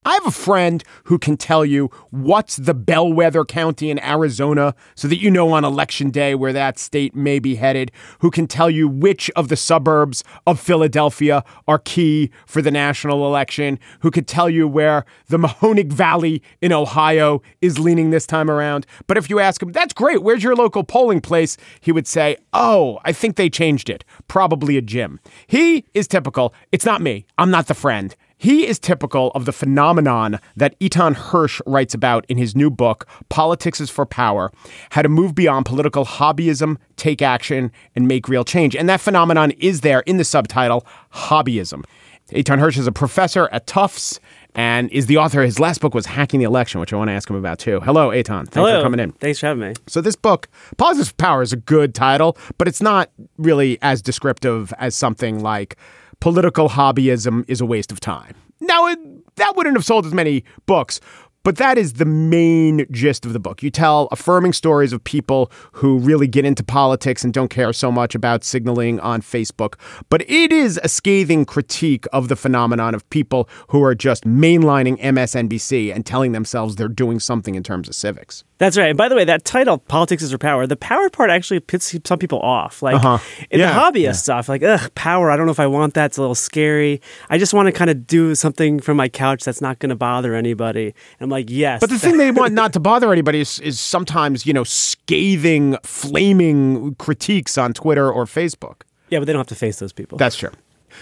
I 0.05 0.15
have 0.15 0.27
a 0.27 0.33
friend 0.33 0.83
who 1.05 1.17
can 1.17 1.37
tell 1.37 1.65
you 1.65 1.89
what's 2.11 2.57
the 2.57 2.75
bellwether 2.75 3.45
county 3.45 3.89
in 3.89 4.03
Arizona 4.03 4.75
so 4.97 5.07
that 5.07 5.21
you 5.21 5.31
know 5.31 5.53
on 5.53 5.65
election 5.65 6.11
day 6.11 6.35
where 6.35 6.53
that 6.53 6.77
state 6.81 7.15
may 7.15 7.39
be 7.39 7.55
headed, 7.55 7.93
who 8.19 8.29
can 8.29 8.49
tell 8.49 8.69
you 8.69 8.89
which 8.89 9.31
of 9.37 9.47
the 9.47 9.57
suburbs 9.57 10.25
of 10.45 10.59
Philadelphia 10.59 11.45
are 11.69 11.79
key 11.79 12.33
for 12.47 12.61
the 12.61 12.73
national 12.73 13.25
election, 13.29 13.79
who 14.01 14.11
could 14.11 14.27
tell 14.27 14.51
you 14.51 14.67
where 14.67 15.05
the 15.29 15.39
Mahoning 15.39 15.93
Valley 15.93 16.43
in 16.61 16.73
Ohio 16.73 17.41
is 17.61 17.79
leaning 17.79 18.11
this 18.11 18.27
time 18.27 18.51
around. 18.51 18.87
But 19.07 19.19
if 19.19 19.31
you 19.31 19.39
ask 19.39 19.63
him, 19.63 19.71
that's 19.71 19.95
great, 19.95 20.25
where's 20.25 20.43
your 20.43 20.57
local 20.57 20.83
polling 20.83 21.21
place? 21.21 21.57
He 21.81 21.93
would 21.93 22.09
say, 22.09 22.37
oh, 22.53 22.99
I 23.05 23.13
think 23.13 23.37
they 23.37 23.49
changed 23.49 23.89
it. 23.89 24.05
Probably 24.27 24.77
a 24.77 24.83
gym. 24.83 25.21
He 25.47 25.85
is 25.95 26.09
typical. 26.09 26.53
It's 26.73 26.85
not 26.85 27.03
me. 27.03 27.25
I'm 27.39 27.53
not 27.53 27.69
the 27.69 27.75
friend. 27.75 28.17
He 28.43 28.67
is 28.67 28.81
typical 28.81 29.31
of 29.37 29.45
the 29.45 29.53
phenomenon 29.53 30.41
that 30.57 30.77
Eitan 30.81 31.15
Hersh 31.15 31.61
writes 31.65 31.95
about 31.95 32.27
in 32.29 32.39
his 32.39 32.57
new 32.57 32.71
book, 32.71 33.07
Politics 33.29 33.81
is 33.81 33.89
for 33.89 34.05
Power 34.05 34.51
How 34.91 35.03
to 35.03 35.09
Move 35.09 35.37
Beyond 35.37 35.65
Political 35.65 36.05
Hobbyism, 36.05 36.77
Take 36.97 37.23
Action, 37.23 37.71
and 37.95 38.09
Make 38.09 38.29
Real 38.29 38.43
Change. 38.43 38.75
And 38.75 38.89
that 38.89 39.01
phenomenon 39.01 39.53
is 39.53 39.83
there 39.83 40.01
in 40.01 40.17
the 40.17 40.25
subtitle, 40.25 40.85
Hobbyism. 41.15 41.85
Eitan 42.33 42.59
Hersh 42.59 42.79
is 42.79 42.89
a 42.89 42.93
professor 42.93 43.49
at 43.53 43.69
Tufts 43.69 44.19
and 44.57 44.91
is 44.91 45.07
the 45.07 45.19
author. 45.19 45.43
His 45.43 45.61
last 45.61 45.81
book 45.81 45.95
was 45.95 46.07
Hacking 46.07 46.41
the 46.41 46.47
Election, 46.47 46.81
which 46.81 46.93
I 46.93 46.97
want 46.97 47.11
to 47.11 47.15
ask 47.15 47.31
him 47.31 47.37
about 47.37 47.61
too. 47.61 47.79
Hello, 47.79 48.09
Eitan. 48.09 48.49
Thanks 48.49 48.55
Hello. 48.55 48.81
for 48.81 48.83
coming 48.83 48.99
in. 48.99 49.13
Thanks 49.13 49.39
for 49.39 49.47
having 49.47 49.69
me. 49.69 49.75
So 49.87 50.01
this 50.01 50.17
book, 50.17 50.49
Politics 50.79 51.11
for 51.11 51.15
Power, 51.15 51.43
is 51.43 51.53
a 51.53 51.57
good 51.57 51.95
title, 51.95 52.37
but 52.59 52.67
it's 52.67 52.83
not 52.83 53.09
really 53.39 53.79
as 53.83 54.03
descriptive 54.03 54.75
as 54.81 54.97
something 54.97 55.39
like 55.45 55.77
political 56.23 56.69
hobbyism 56.69 57.45
is 57.49 57.61
a 57.61 57.67
waste 57.67 57.91
of 57.91 57.99
time. 57.99 58.37
Now, 58.61 58.87
it, 58.87 59.35
that 59.35 59.57
wouldn't 59.57 59.75
have 59.75 59.85
sold 59.85 60.07
as 60.07 60.15
many 60.15 60.45
books, 60.67 61.01
But 61.45 61.57
that 61.57 61.77
is 61.77 61.95
the 61.95 62.05
main 62.05 62.87
gist 62.91 63.27
of 63.27 63.33
the 63.33 63.41
book. 63.41 63.63
You 63.63 63.71
tell 63.71 64.09
affirming 64.13 64.53
stories 64.53 64.93
of 64.93 65.03
people 65.03 65.51
who 65.73 65.99
really 65.99 66.29
get 66.29 66.45
into 66.45 66.63
politics 66.63 67.25
and 67.25 67.33
don't 67.33 67.49
care 67.49 67.73
so 67.73 67.91
much 67.91 68.15
about 68.15 68.45
signaling 68.45 69.01
on 69.01 69.23
Facebook. 69.23 69.75
But 70.09 70.29
it 70.31 70.53
is 70.53 70.79
a 70.85 70.89
scathing 70.89 71.45
critique 71.45 72.07
of 72.13 72.29
the 72.29 72.37
phenomenon 72.37 72.95
of 72.95 73.09
people 73.11 73.49
who 73.69 73.83
are 73.83 73.95
just 73.95 74.25
mainlining 74.25 75.01
MSNBC 75.01 75.93
and 75.93 76.07
telling 76.07 76.33
themselves 76.33 76.77
they're 76.77 76.89
doing 76.89 77.19
something 77.19 77.55
in 77.55 77.63
terms 77.63 77.89
of 77.89 77.95
civics. 77.95 78.45
That's 78.63 78.77
right. 78.77 78.91
And 78.91 78.97
by 78.97 79.09
the 79.09 79.17
way, 79.17 79.25
that 79.25 79.45
title, 79.45 79.79
Politics 79.79 80.23
is 80.23 80.31
for 80.31 80.39
Power, 80.39 80.69
the 80.69 80.77
power 80.77 81.11
part 81.11 81.31
actually 81.31 81.59
puts 81.59 81.97
some 82.05 82.19
people 82.21 82.39
off. 82.39 82.81
Like 82.81 82.95
uh-huh. 82.95 83.19
in 83.51 83.59
yeah. 83.59 83.73
the 83.73 83.81
hobbyist 83.81 84.03
yeah. 84.03 84.13
stuff, 84.13 84.49
like, 84.49 84.63
ugh, 84.63 84.95
power, 84.95 85.33
I 85.33 85.37
don't 85.37 85.47
know 85.47 85.53
if 85.53 85.59
I 85.59 85.67
want 85.67 85.95
that. 85.95 86.07
It's 86.07 86.17
a 86.17 86.21
little 86.21 86.37
scary. 86.37 87.01
I 87.29 87.39
just 87.39 87.53
want 87.53 87.67
to 87.67 87.73
kind 87.73 87.91
of 87.91 88.07
do 88.07 88.37
something 88.37 88.79
from 88.79 88.97
my 88.97 89.09
couch 89.09 89.43
that's 89.43 89.61
not 89.61 89.81
going 89.81 89.91
to 89.91 89.97
bother 89.97 90.37
anybody. 90.37 90.95
And 91.19 91.32
like, 91.33 91.51
yes. 91.51 91.81
But 91.81 91.91
the 91.91 91.99
thing 91.99 92.17
they 92.19 92.31
want 92.31 92.55
not 92.55 92.73
to 92.75 92.81
bother 92.81 93.13
anybody 93.13 93.41
is, 93.41 93.59
is 93.61 93.81
sometimes, 93.81 94.47
you 94.47 94.53
know, 94.53 94.65
scathing, 94.65 95.77
flaming 95.83 96.95
critiques 96.97 97.59
on 97.59 97.73
Twitter 97.73 98.11
or 98.11 98.25
Facebook. 98.25 98.83
Yeah, 99.11 99.19
but 99.19 99.27
they 99.27 99.33
don't 99.33 99.41
have 99.41 99.47
to 99.49 99.55
face 99.55 99.79
those 99.79 99.93
people. 99.93 100.19
That's 100.19 100.37
true. 100.37 100.51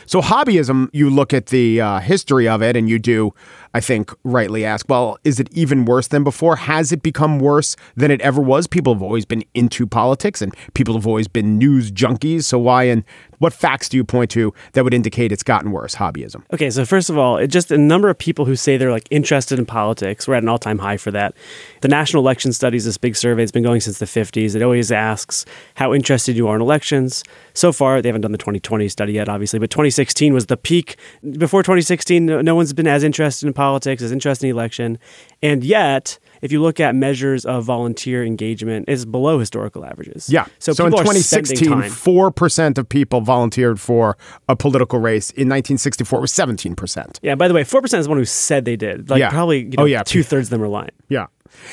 So, 0.06 0.20
hobbyism, 0.20 0.88
you 0.92 1.10
look 1.10 1.34
at 1.34 1.46
the 1.46 1.80
uh, 1.80 1.99
history 2.00 2.49
of 2.49 2.62
it 2.62 2.76
and 2.76 2.88
you 2.88 2.99
do 2.99 3.32
I 3.73 3.81
think, 3.81 4.12
rightly 4.25 4.65
ask, 4.65 4.89
well, 4.89 5.19
is 5.23 5.39
it 5.39 5.49
even 5.53 5.85
worse 5.85 6.09
than 6.09 6.25
before? 6.25 6.57
Has 6.57 6.91
it 6.91 7.03
become 7.03 7.39
worse 7.39 7.77
than 7.97 8.11
it 8.11 8.21
ever 8.21 8.41
was? 8.41 8.67
People 8.67 8.95
have 8.95 9.03
always 9.03 9.25
been 9.25 9.45
into 9.55 9.87
politics 9.87 10.43
and 10.43 10.55
people 10.75 10.95
have 10.95 11.07
always 11.07 11.29
been 11.29 11.57
news 11.57 11.93
junkies. 11.93 12.45
So 12.45 12.59
why 12.59 12.85
and 12.85 13.05
what 13.39 13.53
facts 13.53 13.89
do 13.89 13.97
you 13.97 14.05
point 14.05 14.31
to 14.33 14.53
that 14.73 14.85
would 14.85 14.93
indicate 14.93 15.33
it's 15.33 15.43
gotten 15.43 15.71
worse, 15.71 15.95
hobbyism? 15.95 16.43
Okay, 16.53 16.69
so 16.69 16.85
first 16.85 17.09
of 17.09 17.17
all, 17.17 17.39
it 17.39 17.47
just 17.47 17.71
a 17.71 17.79
number 17.79 18.11
of 18.11 18.19
people 18.19 18.45
who 18.45 18.57
say 18.57 18.77
they're 18.77 18.91
like 18.91 19.09
interested 19.11 19.59
in 19.59 19.67
politics. 19.67 20.29
We're 20.29 20.35
at 20.35 20.43
an 20.43 20.49
all-time 20.49 20.79
high 20.79 20.97
for 20.97 21.11
that. 21.12 21.35
The 21.81 21.89
National 21.89 22.23
Election 22.23 22.53
Studies, 22.53 22.85
this 22.85 22.99
big 22.99 23.17
survey, 23.17 23.43
has 23.43 23.53
been 23.53 23.62
going 23.62 23.81
since 23.81 23.99
the 23.99 24.07
50s. 24.07 24.55
It 24.55 24.62
always 24.62 24.93
asks 24.93 25.47
how 25.77 25.95
interested 25.95 26.37
you 26.37 26.49
are 26.49 26.57
in 26.57 26.61
elections. 26.61 27.23
So 27.55 27.73
far, 27.73 28.03
they 28.03 28.09
haven't 28.09 28.23
done 28.23 28.33
the 28.33 28.39
2020 28.39 28.89
study 28.89 29.15
yet, 29.15 29.29
obviously, 29.29 29.59
but 29.59 29.71
2016 29.71 30.35
was 30.35 30.47
the 30.47 30.57
peak. 30.57 30.97
Before 31.39 31.62
2016, 31.62 32.27
no 32.27 32.55
one's 32.55 32.73
been 32.73 32.87
as 32.87 33.05
interested 33.05 33.47
in 33.47 33.55
politics, 33.55 33.60
as 33.61 34.12
interested 34.12 34.47
in 34.47 34.50
election. 34.52 34.99
And 35.43 35.64
yet, 35.64 36.19
if 36.43 36.52
you 36.52 36.62
look 36.62 36.81
at 36.81 36.95
measures 36.95 37.45
of 37.45 37.64
volunteer 37.64 38.25
engagement, 38.25 38.87
it's 38.88 39.05
below 39.05 39.38
historical 39.38 39.85
averages. 39.85 40.29
Yeah. 40.31 40.47
So, 40.59 40.73
so 40.73 40.87
in 40.87 40.93
2016, 40.93 41.83
four 41.90 42.31
percent 42.31 42.79
of 42.79 42.88
people 42.88 43.21
volunteered 43.21 43.81
for 43.81 44.17
a 44.49 44.57
political 44.57 44.99
race. 44.99 45.31
In 45.31 45.49
1964, 45.49 46.19
it 46.19 46.23
was 46.23 46.33
17 46.33 46.75
percent. 46.75 47.21
Yeah. 47.23 47.35
By 47.35 47.49
the 47.49 47.55
way, 47.55 47.64
four 47.64 47.81
percent 47.83 48.00
is 48.00 48.07
the 48.07 48.11
one 48.11 48.19
who 48.19 48.25
said 48.25 48.64
they 48.64 48.76
did. 48.76 49.11
Like 49.11 49.21
yeah. 49.21 49.31
probably, 49.31 49.61
you 49.61 49.71
oh, 49.79 49.81
know, 49.81 49.83
oh 49.83 49.87
yeah, 49.87 50.02
two 50.02 50.23
thirds 50.23 50.49
of 50.49 50.50
them 50.50 50.62
are 50.62 50.69
lying. 50.69 50.90
Yeah. 51.09 51.26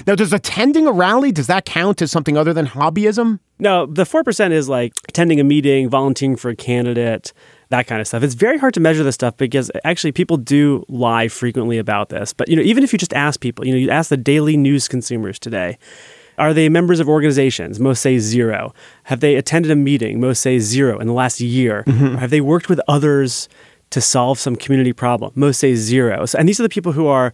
Now, 0.05 0.15
does 0.15 0.33
attending 0.33 0.87
a 0.87 0.91
rally 0.91 1.31
does 1.31 1.47
that 1.47 1.65
count 1.65 2.01
as 2.01 2.11
something 2.11 2.37
other 2.37 2.53
than 2.53 2.67
hobbyism? 2.67 3.39
No, 3.59 3.85
the 3.85 4.05
four 4.05 4.23
percent 4.23 4.53
is 4.53 4.69
like 4.69 4.93
attending 5.09 5.39
a 5.39 5.43
meeting, 5.43 5.89
volunteering 5.89 6.35
for 6.35 6.49
a 6.49 6.55
candidate, 6.55 7.33
that 7.69 7.87
kind 7.87 8.01
of 8.01 8.07
stuff. 8.07 8.23
It's 8.23 8.35
very 8.35 8.57
hard 8.57 8.73
to 8.75 8.79
measure 8.79 9.03
this 9.03 9.15
stuff 9.15 9.35
because 9.37 9.71
actually 9.83 10.11
people 10.11 10.37
do 10.37 10.85
lie 10.87 11.27
frequently 11.27 11.77
about 11.77 12.09
this. 12.09 12.33
But 12.33 12.49
you 12.49 12.55
know, 12.55 12.61
even 12.61 12.83
if 12.83 12.93
you 12.93 12.99
just 12.99 13.13
ask 13.13 13.39
people, 13.39 13.65
you 13.65 13.73
know, 13.73 13.79
you 13.79 13.89
ask 13.89 14.09
the 14.09 14.17
daily 14.17 14.57
news 14.57 14.87
consumers 14.87 15.39
today, 15.39 15.77
are 16.37 16.53
they 16.53 16.69
members 16.69 16.99
of 16.99 17.09
organizations? 17.09 17.79
Most 17.79 18.01
say 18.01 18.19
zero. 18.19 18.73
Have 19.03 19.21
they 19.21 19.35
attended 19.35 19.71
a 19.71 19.75
meeting? 19.75 20.19
Most 20.19 20.41
say 20.41 20.59
zero 20.59 20.99
in 20.99 21.07
the 21.07 21.13
last 21.13 21.41
year. 21.41 21.83
Mm-hmm. 21.87 22.15
Have 22.15 22.29
they 22.29 22.41
worked 22.41 22.69
with 22.69 22.79
others 22.87 23.49
to 23.89 24.01
solve 24.01 24.37
some 24.37 24.55
community 24.55 24.93
problem? 24.93 25.31
Most 25.35 25.59
say 25.59 25.73
zero. 25.73 26.25
So, 26.25 26.37
and 26.37 26.47
these 26.47 26.59
are 26.59 26.63
the 26.63 26.69
people 26.69 26.91
who 26.91 27.07
are 27.07 27.33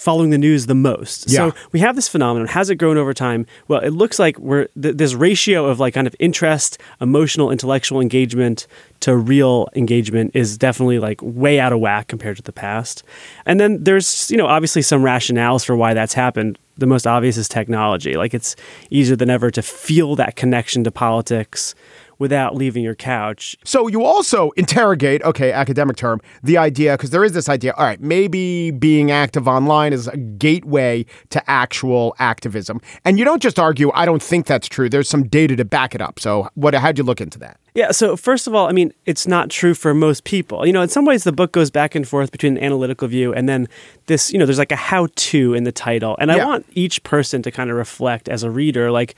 following 0.00 0.30
the 0.30 0.38
news 0.38 0.64
the 0.64 0.74
most. 0.74 1.30
Yeah. 1.30 1.50
So 1.50 1.54
we 1.72 1.80
have 1.80 1.94
this 1.94 2.08
phenomenon. 2.08 2.48
Has 2.48 2.70
it 2.70 2.76
grown 2.76 2.96
over 2.96 3.12
time? 3.12 3.44
Well, 3.68 3.80
it 3.80 3.90
looks 3.90 4.18
like 4.18 4.38
we're 4.38 4.66
th- 4.80 4.96
this 4.96 5.12
ratio 5.12 5.66
of 5.66 5.78
like 5.78 5.92
kind 5.92 6.06
of 6.06 6.16
interest, 6.18 6.78
emotional, 7.02 7.50
intellectual 7.50 8.00
engagement 8.00 8.66
to 9.00 9.14
real 9.14 9.68
engagement 9.74 10.30
is 10.32 10.56
definitely 10.56 10.98
like 10.98 11.20
way 11.22 11.60
out 11.60 11.74
of 11.74 11.80
whack 11.80 12.08
compared 12.08 12.38
to 12.38 12.42
the 12.42 12.52
past. 12.52 13.02
And 13.44 13.60
then 13.60 13.84
there's, 13.84 14.30
you 14.30 14.38
know, 14.38 14.46
obviously 14.46 14.80
some 14.80 15.02
rationales 15.02 15.66
for 15.66 15.76
why 15.76 15.92
that's 15.92 16.14
happened. 16.14 16.58
The 16.78 16.86
most 16.86 17.06
obvious 17.06 17.36
is 17.36 17.46
technology. 17.46 18.14
Like 18.14 18.32
it's 18.32 18.56
easier 18.88 19.16
than 19.16 19.28
ever 19.28 19.50
to 19.50 19.60
feel 19.60 20.16
that 20.16 20.34
connection 20.34 20.82
to 20.84 20.90
politics 20.90 21.74
without 22.20 22.54
leaving 22.54 22.84
your 22.84 22.94
couch. 22.94 23.56
So 23.64 23.88
you 23.88 24.04
also 24.04 24.50
interrogate, 24.50 25.22
okay, 25.24 25.50
academic 25.50 25.96
term, 25.96 26.20
the 26.44 26.56
idea, 26.56 26.96
because 26.96 27.10
there 27.10 27.24
is 27.24 27.32
this 27.32 27.48
idea, 27.48 27.74
all 27.76 27.84
right, 27.84 28.00
maybe 28.00 28.70
being 28.70 29.10
active 29.10 29.48
online 29.48 29.92
is 29.92 30.06
a 30.06 30.16
gateway 30.16 31.04
to 31.30 31.50
actual 31.50 32.14
activism. 32.20 32.80
And 33.04 33.18
you 33.18 33.24
don't 33.24 33.42
just 33.42 33.58
argue, 33.58 33.90
I 33.94 34.04
don't 34.04 34.22
think 34.22 34.46
that's 34.46 34.68
true. 34.68 34.88
There's 34.88 35.08
some 35.08 35.26
data 35.26 35.56
to 35.56 35.64
back 35.64 35.96
it 35.96 36.00
up. 36.00 36.20
So 36.20 36.48
what 36.54 36.74
how'd 36.74 36.98
you 36.98 37.04
look 37.04 37.20
into 37.20 37.38
that? 37.40 37.58
Yeah, 37.74 37.92
so 37.92 38.16
first 38.16 38.46
of 38.46 38.54
all, 38.54 38.66
I 38.68 38.72
mean, 38.72 38.92
it's 39.06 39.26
not 39.26 39.50
true 39.50 39.74
for 39.74 39.94
most 39.94 40.24
people. 40.24 40.66
You 40.66 40.72
know, 40.72 40.82
in 40.82 40.88
some 40.88 41.04
ways 41.04 41.24
the 41.24 41.32
book 41.32 41.52
goes 41.52 41.70
back 41.70 41.94
and 41.94 42.06
forth 42.06 42.32
between 42.32 42.56
an 42.56 42.64
analytical 42.64 43.06
view 43.08 43.32
and 43.32 43.48
then 43.48 43.68
this, 44.06 44.32
you 44.32 44.38
know, 44.38 44.46
there's 44.46 44.58
like 44.58 44.72
a 44.72 44.76
how 44.76 45.08
to 45.14 45.54
in 45.54 45.64
the 45.64 45.72
title. 45.72 46.16
And 46.18 46.32
I 46.32 46.44
want 46.44 46.66
each 46.72 47.02
person 47.04 47.42
to 47.42 47.50
kind 47.50 47.70
of 47.70 47.76
reflect 47.76 48.28
as 48.28 48.42
a 48.42 48.50
reader, 48.50 48.90
like, 48.90 49.14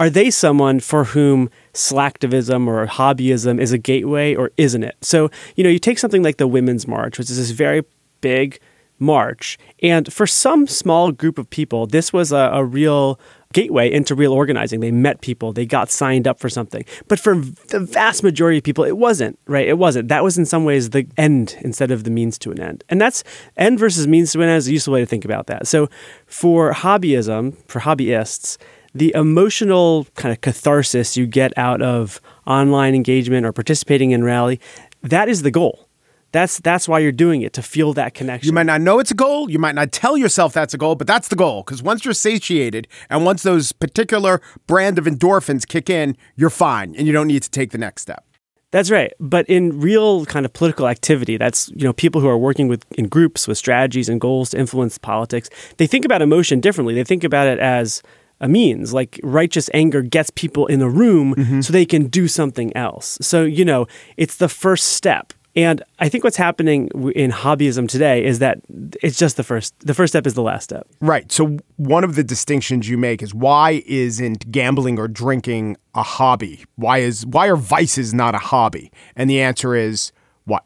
are 0.00 0.10
they 0.10 0.30
someone 0.30 0.80
for 0.80 1.04
whom 1.04 1.48
slacktivism 1.74 2.66
or 2.66 2.86
hobbyism 2.86 3.60
is 3.60 3.72
a 3.72 3.78
gateway 3.78 4.34
or 4.34 4.50
isn't 4.56 4.82
it? 4.82 4.96
So, 5.00 5.30
you 5.54 5.62
know, 5.62 5.70
you 5.70 5.78
take 5.78 5.98
something 5.98 6.22
like 6.22 6.38
the 6.38 6.48
Women's 6.48 6.88
March, 6.88 7.18
which 7.18 7.30
is 7.30 7.36
this 7.36 7.50
very 7.50 7.84
big 8.20 8.58
march. 8.98 9.58
And 9.82 10.12
for 10.12 10.26
some 10.26 10.66
small 10.66 11.12
group 11.12 11.38
of 11.38 11.50
people, 11.50 11.86
this 11.86 12.12
was 12.12 12.32
a, 12.32 12.50
a 12.52 12.64
real 12.64 13.18
gateway 13.52 13.90
into 13.90 14.14
real 14.14 14.32
organizing. 14.32 14.80
They 14.80 14.90
met 14.90 15.20
people, 15.20 15.52
they 15.52 15.66
got 15.66 15.90
signed 15.90 16.26
up 16.26 16.38
for 16.40 16.48
something. 16.48 16.84
But 17.08 17.18
for 17.18 17.36
the 17.36 17.80
vast 17.80 18.22
majority 18.22 18.58
of 18.58 18.64
people, 18.64 18.84
it 18.84 18.96
wasn't, 18.96 19.38
right? 19.46 19.66
It 19.66 19.78
wasn't. 19.78 20.08
That 20.08 20.24
was 20.24 20.38
in 20.38 20.44
some 20.46 20.64
ways 20.64 20.90
the 20.90 21.06
end 21.16 21.56
instead 21.60 21.90
of 21.90 22.04
the 22.04 22.10
means 22.10 22.38
to 22.38 22.50
an 22.50 22.60
end. 22.60 22.84
And 22.88 23.00
that's 23.00 23.24
end 23.56 23.78
versus 23.78 24.06
means 24.06 24.32
to 24.32 24.42
an 24.42 24.48
end 24.48 24.58
is 24.58 24.68
a 24.68 24.72
useful 24.72 24.94
way 24.94 25.00
to 25.00 25.06
think 25.06 25.24
about 25.24 25.46
that. 25.46 25.66
So 25.66 25.88
for 26.26 26.72
hobbyism, 26.72 27.56
for 27.68 27.80
hobbyists, 27.80 28.58
the 28.94 29.12
emotional 29.14 30.06
kind 30.16 30.32
of 30.32 30.40
catharsis 30.40 31.16
you 31.16 31.26
get 31.26 31.56
out 31.56 31.80
of 31.80 32.20
online 32.46 32.94
engagement 32.94 33.46
or 33.46 33.52
participating 33.52 34.10
in 34.10 34.22
rally, 34.24 34.60
that 35.02 35.28
is 35.28 35.42
the 35.42 35.50
goal. 35.50 35.88
That's 36.32 36.58
that's 36.60 36.88
why 36.88 36.98
you're 36.98 37.12
doing 37.12 37.42
it 37.42 37.52
to 37.54 37.62
feel 37.62 37.92
that 37.94 38.14
connection. 38.14 38.46
You 38.46 38.52
might 38.52 38.66
not 38.66 38.80
know 38.80 38.98
it's 38.98 39.10
a 39.10 39.14
goal. 39.14 39.50
You 39.50 39.58
might 39.58 39.74
not 39.74 39.92
tell 39.92 40.16
yourself 40.16 40.52
that's 40.52 40.74
a 40.74 40.78
goal, 40.78 40.94
but 40.94 41.06
that's 41.06 41.28
the 41.28 41.36
goal. 41.36 41.62
Because 41.62 41.82
once 41.82 42.04
you're 42.04 42.14
satiated 42.14 42.88
and 43.10 43.24
once 43.24 43.42
those 43.42 43.72
particular 43.72 44.40
brand 44.66 44.98
of 44.98 45.04
endorphins 45.04 45.66
kick 45.66 45.90
in, 45.90 46.16
you're 46.34 46.50
fine, 46.50 46.94
and 46.96 47.06
you 47.06 47.12
don't 47.12 47.28
need 47.28 47.42
to 47.42 47.50
take 47.50 47.70
the 47.70 47.78
next 47.78 48.02
step. 48.02 48.24
That's 48.70 48.90
right. 48.90 49.12
But 49.20 49.46
in 49.50 49.80
real 49.80 50.24
kind 50.24 50.46
of 50.46 50.52
political 50.54 50.88
activity, 50.88 51.36
that's 51.36 51.68
you 51.76 51.84
know 51.84 51.92
people 51.92 52.20
who 52.22 52.28
are 52.28 52.38
working 52.38 52.66
with 52.66 52.84
in 52.92 53.08
groups 53.08 53.46
with 53.46 53.58
strategies 53.58 54.08
and 54.08 54.20
goals 54.20 54.50
to 54.50 54.58
influence 54.58 54.96
politics. 54.96 55.50
They 55.76 55.86
think 55.86 56.06
about 56.06 56.22
emotion 56.22 56.60
differently. 56.60 56.94
They 56.94 57.04
think 57.04 57.24
about 57.24 57.46
it 57.46 57.58
as 57.58 58.02
a 58.40 58.48
means. 58.48 58.94
Like 58.94 59.20
righteous 59.22 59.68
anger 59.74 60.00
gets 60.00 60.30
people 60.30 60.66
in 60.66 60.80
a 60.80 60.88
room 60.88 61.34
mm-hmm. 61.34 61.60
so 61.60 61.72
they 61.72 61.86
can 61.86 62.08
do 62.08 62.26
something 62.26 62.76
else. 62.76 63.18
So, 63.20 63.44
you 63.44 63.64
know, 63.64 63.86
it's 64.16 64.36
the 64.36 64.48
first 64.48 64.88
step. 64.88 65.34
And 65.54 65.82
I 65.98 66.08
think 66.08 66.24
what's 66.24 66.36
happening 66.36 66.88
in 67.14 67.30
hobbyism 67.30 67.86
today 67.86 68.24
is 68.24 68.38
that 68.38 68.60
it's 69.02 69.18
just 69.18 69.36
the 69.36 69.42
first 69.42 69.78
the 69.80 69.92
first 69.92 70.12
step 70.12 70.26
is 70.26 70.34
the 70.34 70.42
last 70.42 70.64
step. 70.64 70.86
Right. 71.00 71.30
So 71.30 71.58
one 71.76 72.04
of 72.04 72.14
the 72.14 72.24
distinctions 72.24 72.88
you 72.88 72.96
make 72.96 73.22
is 73.22 73.34
why 73.34 73.82
isn't 73.86 74.50
gambling 74.50 74.98
or 74.98 75.08
drinking 75.08 75.76
a 75.94 76.02
hobby? 76.02 76.64
Why 76.76 76.98
is 76.98 77.26
why 77.26 77.48
are 77.48 77.56
vices 77.56 78.14
not 78.14 78.34
a 78.34 78.38
hobby? 78.38 78.90
And 79.14 79.28
the 79.28 79.40
answer 79.42 79.74
is 79.74 80.12
what? 80.44 80.64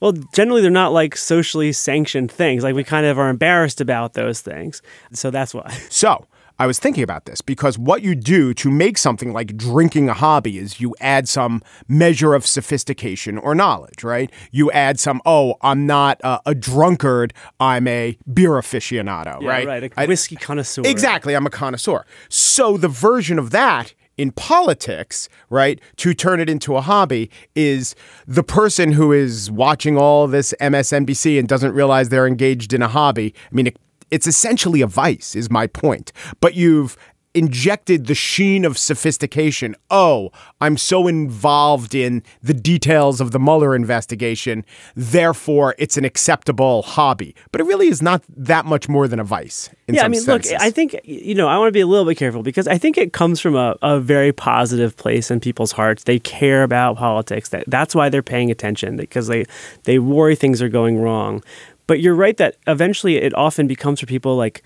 Well, 0.00 0.12
generally 0.34 0.60
they're 0.60 0.70
not 0.70 0.92
like 0.92 1.16
socially 1.16 1.72
sanctioned 1.72 2.30
things. 2.30 2.62
Like 2.62 2.74
we 2.74 2.84
kind 2.84 3.06
of 3.06 3.18
are 3.18 3.30
embarrassed 3.30 3.80
about 3.80 4.12
those 4.12 4.42
things. 4.42 4.82
So 5.12 5.30
that's 5.30 5.54
why. 5.54 5.70
So, 5.88 6.26
I 6.58 6.66
was 6.66 6.78
thinking 6.78 7.02
about 7.02 7.26
this 7.26 7.40
because 7.42 7.78
what 7.78 8.02
you 8.02 8.14
do 8.14 8.54
to 8.54 8.70
make 8.70 8.96
something 8.96 9.32
like 9.32 9.56
drinking 9.56 10.08
a 10.08 10.14
hobby 10.14 10.58
is 10.58 10.80
you 10.80 10.94
add 11.00 11.28
some 11.28 11.62
measure 11.86 12.34
of 12.34 12.46
sophistication 12.46 13.36
or 13.36 13.54
knowledge, 13.54 14.02
right? 14.02 14.30
You 14.52 14.70
add 14.70 14.98
some, 14.98 15.20
oh, 15.26 15.56
I'm 15.60 15.86
not 15.86 16.20
a, 16.24 16.40
a 16.46 16.54
drunkard, 16.54 17.34
I'm 17.60 17.86
a 17.86 18.16
beer 18.32 18.52
aficionado, 18.52 19.42
yeah, 19.42 19.48
right? 19.48 19.66
Right, 19.66 19.92
a 19.96 20.06
whiskey 20.06 20.36
connoisseur. 20.36 20.82
Exactly, 20.86 21.34
I'm 21.34 21.46
a 21.46 21.50
connoisseur. 21.50 22.06
So 22.28 22.76
the 22.78 22.88
version 22.88 23.38
of 23.38 23.50
that 23.50 23.92
in 24.16 24.30
politics, 24.30 25.28
right, 25.50 25.78
to 25.96 26.14
turn 26.14 26.40
it 26.40 26.48
into 26.48 26.74
a 26.76 26.80
hobby 26.80 27.30
is 27.54 27.94
the 28.26 28.42
person 28.42 28.92
who 28.92 29.12
is 29.12 29.50
watching 29.50 29.98
all 29.98 30.26
this 30.26 30.54
MSNBC 30.58 31.38
and 31.38 31.46
doesn't 31.46 31.72
realize 31.72 32.08
they're 32.08 32.26
engaged 32.26 32.72
in 32.72 32.80
a 32.80 32.88
hobby. 32.88 33.34
I 33.52 33.54
mean, 33.54 33.66
it 33.66 33.76
it's 34.10 34.26
essentially 34.26 34.80
a 34.80 34.86
vice, 34.86 35.34
is 35.34 35.50
my 35.50 35.66
point. 35.66 36.12
But 36.40 36.54
you've 36.54 36.96
injected 37.36 38.06
the 38.06 38.14
sheen 38.14 38.64
of 38.64 38.78
sophistication. 38.78 39.76
Oh, 39.90 40.30
I'm 40.62 40.78
so 40.78 41.06
involved 41.06 41.94
in 41.94 42.22
the 42.42 42.54
details 42.54 43.20
of 43.20 43.30
the 43.30 43.38
Mueller 43.38 43.76
investigation, 43.76 44.64
therefore 44.94 45.74
it's 45.76 45.98
an 45.98 46.06
acceptable 46.06 46.80
hobby. 46.82 47.36
But 47.52 47.60
it 47.60 47.64
really 47.64 47.88
is 47.88 48.00
not 48.00 48.24
that 48.34 48.64
much 48.64 48.88
more 48.88 49.06
than 49.06 49.20
a 49.20 49.24
vice. 49.24 49.68
yeah, 49.86 50.04
I 50.04 50.08
mean, 50.08 50.22
senses. 50.22 50.52
look, 50.52 50.60
I 50.62 50.70
think 50.70 50.98
you 51.04 51.34
know 51.34 51.46
I 51.46 51.58
want 51.58 51.68
to 51.68 51.72
be 51.72 51.82
a 51.82 51.86
little 51.86 52.06
bit 52.06 52.16
careful 52.16 52.42
because 52.42 52.66
I 52.66 52.78
think 52.78 52.96
it 52.96 53.12
comes 53.12 53.38
from 53.38 53.54
a, 53.54 53.76
a 53.82 54.00
very 54.00 54.32
positive 54.32 54.96
place 54.96 55.30
in 55.30 55.38
people's 55.38 55.72
hearts. 55.72 56.04
They 56.04 56.18
care 56.18 56.62
about 56.62 56.96
politics. 56.96 57.50
That 57.50 57.64
that's 57.66 57.94
why 57.94 58.08
they're 58.08 58.22
paying 58.22 58.50
attention 58.50 58.96
because 58.96 59.26
they 59.26 59.44
they 59.84 59.98
worry 59.98 60.36
things 60.36 60.62
are 60.62 60.70
going 60.70 60.98
wrong. 60.98 61.42
But 61.86 62.00
you're 62.00 62.14
right 62.14 62.36
that 62.36 62.56
eventually 62.66 63.16
it 63.16 63.34
often 63.34 63.66
becomes 63.66 64.00
for 64.00 64.06
people 64.06 64.36
like 64.36 64.62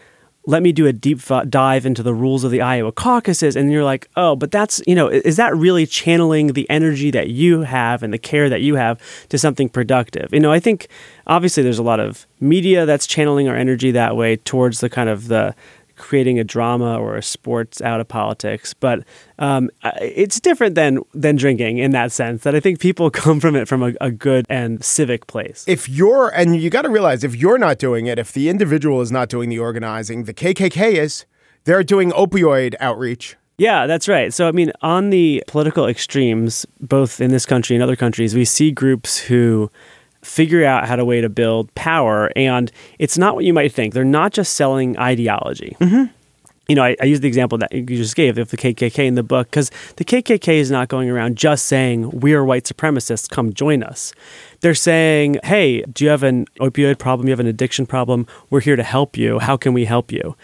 let 0.47 0.63
me 0.63 0.73
do 0.73 0.87
a 0.87 0.93
deep 0.93 1.21
dive 1.49 1.85
into 1.85 2.03
the 2.03 2.15
rules 2.15 2.45
of 2.45 2.51
the 2.51 2.63
Iowa 2.63 2.93
caucuses. 2.93 3.57
And 3.57 3.71
you're 3.71 3.85
like, 3.85 4.09
oh, 4.17 4.35
but 4.35 4.51
that's, 4.51 4.81
you 4.87 4.95
know, 4.95 5.09
is 5.09 5.37
that 5.37 5.55
really 5.55 5.87
channeling 5.87 6.55
the 6.55 6.69
energy 6.71 7.11
that 7.11 7.29
you 7.29 7.61
have 7.61 8.03
and 8.03 8.13
the 8.13 8.19
care 8.19 8.49
that 8.49 8.63
you 8.63 8.77
have 8.77 9.01
to 9.29 9.39
something 9.39 9.69
productive? 9.69 10.33
You 10.33 10.41
know, 10.41 10.51
I 10.51 10.59
think 10.59 10.89
obviously 11.27 11.63
there's 11.63 11.79
a 11.79 11.83
lot 11.83 12.01
of 12.01 12.27
media 12.41 12.87
that's 12.87 13.07
channeling 13.07 13.49
our 13.49 13.57
energy 13.57 13.91
that 13.91 14.17
way 14.17 14.37
towards 14.37 14.81
the 14.81 14.89
kind 14.89 15.11
of 15.11 15.29
the, 15.29 15.55
creating 16.01 16.39
a 16.39 16.45
drama 16.45 16.99
or 16.99 17.17
a 17.17 17.23
sports 17.23 17.81
out 17.81 18.01
of 18.01 18.09
politics. 18.09 18.75
But 18.75 19.05
um, 19.39 19.71
it's 20.01 20.41
different 20.41 20.75
than 20.75 21.01
than 21.15 21.37
drinking 21.37 21.79
in 21.79 21.93
that 21.93 22.11
sense. 22.11 22.43
That 22.43 22.55
I 22.55 22.61
think 22.61 22.81
people 22.81 23.11
come 23.23 23.39
from 23.39 23.55
it 23.55 23.69
from 23.69 23.83
a, 23.83 23.93
a 24.01 24.11
good 24.11 24.47
and 24.49 24.83
civic 24.85 25.27
place. 25.29 25.65
If 25.69 25.89
you're 25.89 26.29
and 26.31 26.61
you 26.61 26.71
got 26.71 26.83
to 26.83 26.91
realize 26.91 27.23
if 27.23 27.37
you're 27.37 27.59
not 27.59 27.79
doing 27.79 28.07
it, 28.07 28.19
if 28.19 28.33
the 28.33 28.49
individual 28.49 29.01
is 29.01 29.13
not 29.13 29.29
doing 29.29 29.49
the 29.49 29.59
organizing, 29.59 30.25
the 30.25 30.35
KKK 30.35 30.95
is. 30.95 31.27
They're 31.65 31.85
doing 31.85 32.11
opioid 32.13 32.75
outreach. 32.81 33.37
Yeah, 33.59 33.87
that's 33.87 34.09
right. 34.09 34.33
So, 34.33 34.49
I 34.49 34.53
mean, 34.53 34.73
on 34.81 35.11
the 35.11 35.45
political 35.47 35.87
extremes, 35.87 36.65
both 36.81 37.21
in 37.21 37.31
this 37.31 37.45
country 37.45 37.77
and 37.77 37.83
other 37.83 37.97
countries, 37.97 38.35
we 38.35 38.47
see 38.47 38.71
groups 38.71 39.19
who 39.19 39.71
figure 40.23 40.65
out 40.65 40.87
how 40.87 40.97
to 40.97 41.05
way 41.05 41.21
to 41.21 41.29
build 41.29 41.75
power. 41.75 42.31
And 42.37 42.71
it's 42.99 43.19
not 43.19 43.35
what 43.35 43.45
you 43.45 43.53
might 43.53 43.73
think. 43.73 43.95
They're 43.95 44.05
not 44.05 44.33
just 44.33 44.55
selling 44.55 44.99
ideology. 44.99 45.77
Mm-hmm. 45.81 46.13
You 46.69 46.77
know, 46.77 46.85
I, 46.85 46.95
I 47.01 47.07
use 47.07 47.19
the 47.19 47.27
example 47.27 47.59
that 47.59 47.73
you 47.73 47.85
just 47.85 48.15
gave 48.15 48.39
of 48.39 48.51
the 48.51 48.57
KKK 48.57 49.05
in 49.05 49.17
the 49.17 49.25
book 49.25 49.51
because 49.51 49.73
the 49.97 50.05
KKK 50.05 50.55
is 50.55 50.71
not 50.71 50.87
going 50.87 51.11
around 51.11 51.37
just 51.37 51.67
saying, 51.67 52.11
We 52.11 52.33
are 52.33 52.45
white 52.45 52.63
supremacists, 52.63 53.29
come 53.29 53.53
join 53.53 53.83
us. 53.83 54.13
They're 54.61 54.75
saying, 54.75 55.39
Hey, 55.43 55.83
do 55.83 56.05
you 56.05 56.11
have 56.11 56.23
an 56.23 56.47
opioid 56.61 56.99
problem? 56.99 57.27
You 57.27 57.33
have 57.33 57.41
an 57.41 57.49
addiction 57.49 57.87
problem? 57.87 58.25
We're 58.51 58.61
here 58.61 58.77
to 58.77 58.85
help 58.85 59.17
you. 59.17 59.41
How 59.41 59.57
can 59.57 59.73
we 59.73 59.85
help 59.85 60.13
you? 60.13 60.37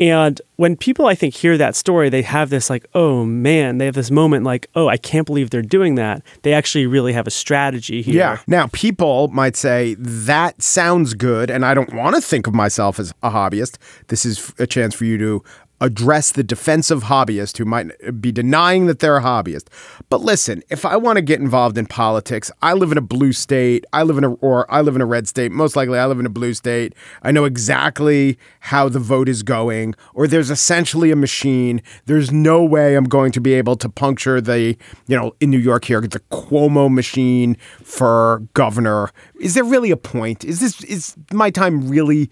And 0.00 0.40
when 0.56 0.76
people, 0.76 1.06
I 1.06 1.14
think, 1.14 1.34
hear 1.34 1.58
that 1.58 1.76
story, 1.76 2.08
they 2.08 2.22
have 2.22 2.48
this 2.48 2.70
like, 2.70 2.86
oh 2.94 3.26
man, 3.26 3.76
they 3.76 3.84
have 3.84 3.94
this 3.94 4.10
moment 4.10 4.44
like, 4.44 4.66
oh, 4.74 4.88
I 4.88 4.96
can't 4.96 5.26
believe 5.26 5.50
they're 5.50 5.60
doing 5.60 5.96
that. 5.96 6.22
They 6.40 6.54
actually 6.54 6.86
really 6.86 7.12
have 7.12 7.26
a 7.26 7.30
strategy 7.30 8.00
here. 8.00 8.14
Yeah. 8.14 8.38
Now, 8.46 8.68
people 8.72 9.28
might 9.28 9.56
say 9.56 9.94
that 9.98 10.62
sounds 10.62 11.12
good, 11.12 11.50
and 11.50 11.66
I 11.66 11.74
don't 11.74 11.92
want 11.92 12.16
to 12.16 12.22
think 12.22 12.46
of 12.46 12.54
myself 12.54 12.98
as 12.98 13.12
a 13.22 13.30
hobbyist. 13.30 13.76
This 14.08 14.24
is 14.24 14.54
a 14.58 14.66
chance 14.66 14.94
for 14.94 15.04
you 15.04 15.18
to 15.18 15.44
address 15.80 16.32
the 16.32 16.42
defensive 16.42 17.04
hobbyist 17.04 17.56
who 17.56 17.64
might 17.64 18.20
be 18.20 18.30
denying 18.30 18.86
that 18.86 18.98
they're 18.98 19.16
a 19.16 19.22
hobbyist. 19.22 19.64
But 20.08 20.20
listen, 20.20 20.62
if 20.68 20.84
I 20.84 20.96
want 20.96 21.16
to 21.16 21.22
get 21.22 21.40
involved 21.40 21.78
in 21.78 21.86
politics, 21.86 22.50
I 22.60 22.74
live 22.74 22.92
in 22.92 22.98
a 22.98 23.02
blue 23.02 23.32
state, 23.32 23.84
I 23.92 24.02
live 24.02 24.18
in 24.18 24.24
a 24.24 24.32
or 24.34 24.70
I 24.72 24.82
live 24.82 24.94
in 24.94 25.02
a 25.02 25.06
red 25.06 25.26
state, 25.26 25.52
most 25.52 25.76
likely 25.76 25.98
I 25.98 26.06
live 26.06 26.20
in 26.20 26.26
a 26.26 26.30
blue 26.30 26.54
state. 26.54 26.94
I 27.22 27.30
know 27.32 27.44
exactly 27.44 28.38
how 28.60 28.88
the 28.88 28.98
vote 28.98 29.28
is 29.28 29.42
going 29.42 29.94
or 30.14 30.26
there's 30.26 30.50
essentially 30.50 31.10
a 31.10 31.16
machine. 31.16 31.82
There's 32.06 32.30
no 32.30 32.62
way 32.62 32.94
I'm 32.94 33.04
going 33.04 33.32
to 33.32 33.40
be 33.40 33.54
able 33.54 33.76
to 33.76 33.88
puncture 33.88 34.40
the, 34.40 34.76
you 35.06 35.16
know, 35.16 35.34
in 35.40 35.50
New 35.50 35.58
York 35.58 35.86
here, 35.86 36.00
the 36.00 36.20
Cuomo 36.30 36.92
machine 36.92 37.56
for 37.82 38.42
governor. 38.54 39.10
Is 39.40 39.54
there 39.54 39.64
really 39.64 39.90
a 39.90 39.96
point? 39.96 40.44
Is 40.44 40.60
this 40.60 40.84
is 40.84 41.16
my 41.32 41.50
time 41.50 41.88
really 41.88 42.30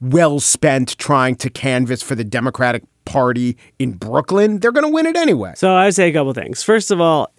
well 0.00 0.40
spent 0.40 0.96
trying 0.98 1.36
to 1.36 1.50
canvass 1.50 2.02
for 2.02 2.14
the 2.14 2.24
Democratic 2.24 2.84
Party 3.04 3.56
in 3.78 3.92
Brooklyn, 3.92 4.58
they're 4.58 4.72
going 4.72 4.84
to 4.84 4.92
win 4.92 5.06
it 5.06 5.16
anyway. 5.16 5.52
So 5.56 5.74
I 5.74 5.86
would 5.86 5.94
say 5.94 6.08
a 6.08 6.12
couple 6.12 6.32
things. 6.34 6.62
First 6.62 6.90
of 6.90 7.00
all, 7.00 7.32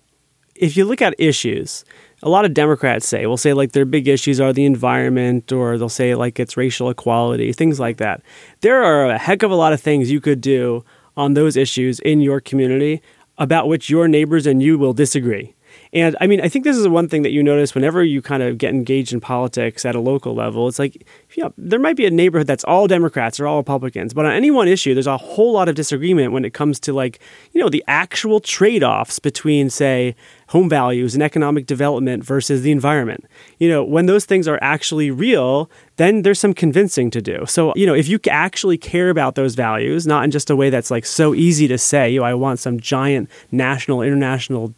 if 0.56 0.76
you 0.76 0.86
look 0.86 1.02
at 1.02 1.14
issues, 1.20 1.86
a 2.24 2.30
lot 2.30 2.46
of 2.46 2.54
Democrats 2.54 3.08
say, 3.08 3.26
will 3.28 3.38
say 3.38 3.54
like 3.54 3.74
their 3.74 3.86
big 3.86 4.08
issues 4.08 4.40
are 4.40 4.54
the 4.54 4.66
environment, 4.66 5.52
or 5.52 5.78
they'll 5.78 5.90
say 5.90 6.16
like 6.16 6.40
it's 6.40 6.58
racial 6.58 6.90
equality, 6.90 7.54
things 7.54 7.80
like 7.80 7.98
that. 7.98 8.24
There 8.62 8.84
are 8.84 9.06
a 9.06 9.18
heck 9.18 9.44
of 9.44 9.52
a 9.52 9.56
lot 9.56 9.74
of 9.74 9.82
things 9.82 10.12
you 10.12 10.20
could 10.20 10.42
do 10.42 10.84
on 11.16 11.34
those 11.34 11.56
issues 11.56 12.00
in 12.00 12.22
your 12.22 12.40
community 12.40 13.02
about 13.38 13.68
which 13.68 13.90
your 13.90 14.08
neighbors 14.08 14.48
and 14.48 14.64
you 14.64 14.80
will 14.80 14.94
disagree. 14.94 15.54
And 15.94 16.16
I 16.20 16.28
mean, 16.28 16.42
I 16.42 16.50
think 16.50 16.66
this 16.66 16.78
is 16.78 16.88
one 16.88 17.08
thing 17.08 17.22
that 17.24 17.32
you 17.32 17.42
notice 17.42 17.74
whenever 17.74 18.04
you 18.04 18.22
kind 18.22 18.44
of 18.44 18.58
get 18.58 18.74
engaged 18.74 19.14
in 19.14 19.20
politics 19.20 19.86
at 19.86 19.96
a 19.96 20.00
local 20.00 20.36
level. 20.36 20.68
It's 20.68 20.80
like, 20.80 21.08
you 21.36 21.44
know, 21.44 21.54
there 21.58 21.80
might 21.80 21.96
be 21.96 22.06
a 22.06 22.12
neighborhood 22.12 22.48
that's 22.48 22.64
all 22.64 22.88
Democrats 22.88 23.40
or 23.40 23.48
all 23.48 23.58
Republicans, 23.58 24.14
but 24.14 24.26
on 24.26 24.34
any 24.34 24.52
one 24.52 24.68
issue, 24.68 24.94
there's 24.94 25.08
a 25.08 25.18
whole 25.18 25.54
lot 25.54 25.70
of 25.70 25.76
disagreement 25.76 26.32
when 26.34 26.46
it 26.46 26.54
comes 26.54 26.80
to 26.82 26.94
like, 26.94 27.20
you 27.54 27.62
know, 27.62 27.70
the 27.70 27.84
actual 27.88 28.40
trade 28.40 28.84
offs 28.84 29.20
between, 29.20 29.70
say, 29.70 30.16
home 30.50 30.70
values 30.70 31.14
and 31.14 31.22
economic 31.22 31.66
development 31.66 32.24
versus 32.24 32.62
the 32.62 32.72
environment. 32.72 33.26
You 33.60 33.70
know, 33.70 33.84
when 33.84 34.06
those 34.06 34.26
things 34.26 34.48
are 34.48 34.60
actually 34.62 35.12
real, 35.12 35.70
then 35.98 36.22
there's 36.22 36.40
some 36.40 36.54
convincing 36.54 37.12
to 37.12 37.22
do. 37.22 37.46
So, 37.48 37.74
you 37.76 37.86
know, 37.86 37.94
if 37.94 38.08
you 38.08 38.20
actually 38.30 38.78
care 38.78 39.10
about 39.10 39.36
those 39.36 39.56
values, 39.56 40.08
not 40.08 40.24
in 40.24 40.32
just 40.32 40.50
a 40.50 40.56
way 40.56 40.70
that's 40.70 40.92
like 40.92 41.06
so 41.06 41.34
easy 41.34 41.68
to 41.68 41.78
say, 41.78 42.10
you 42.10 42.22
know, 42.22 42.26
I 42.26 42.34
want 42.34 42.60
some 42.60 42.80
giant 42.80 43.30
national, 43.52 44.02
international 44.02 44.74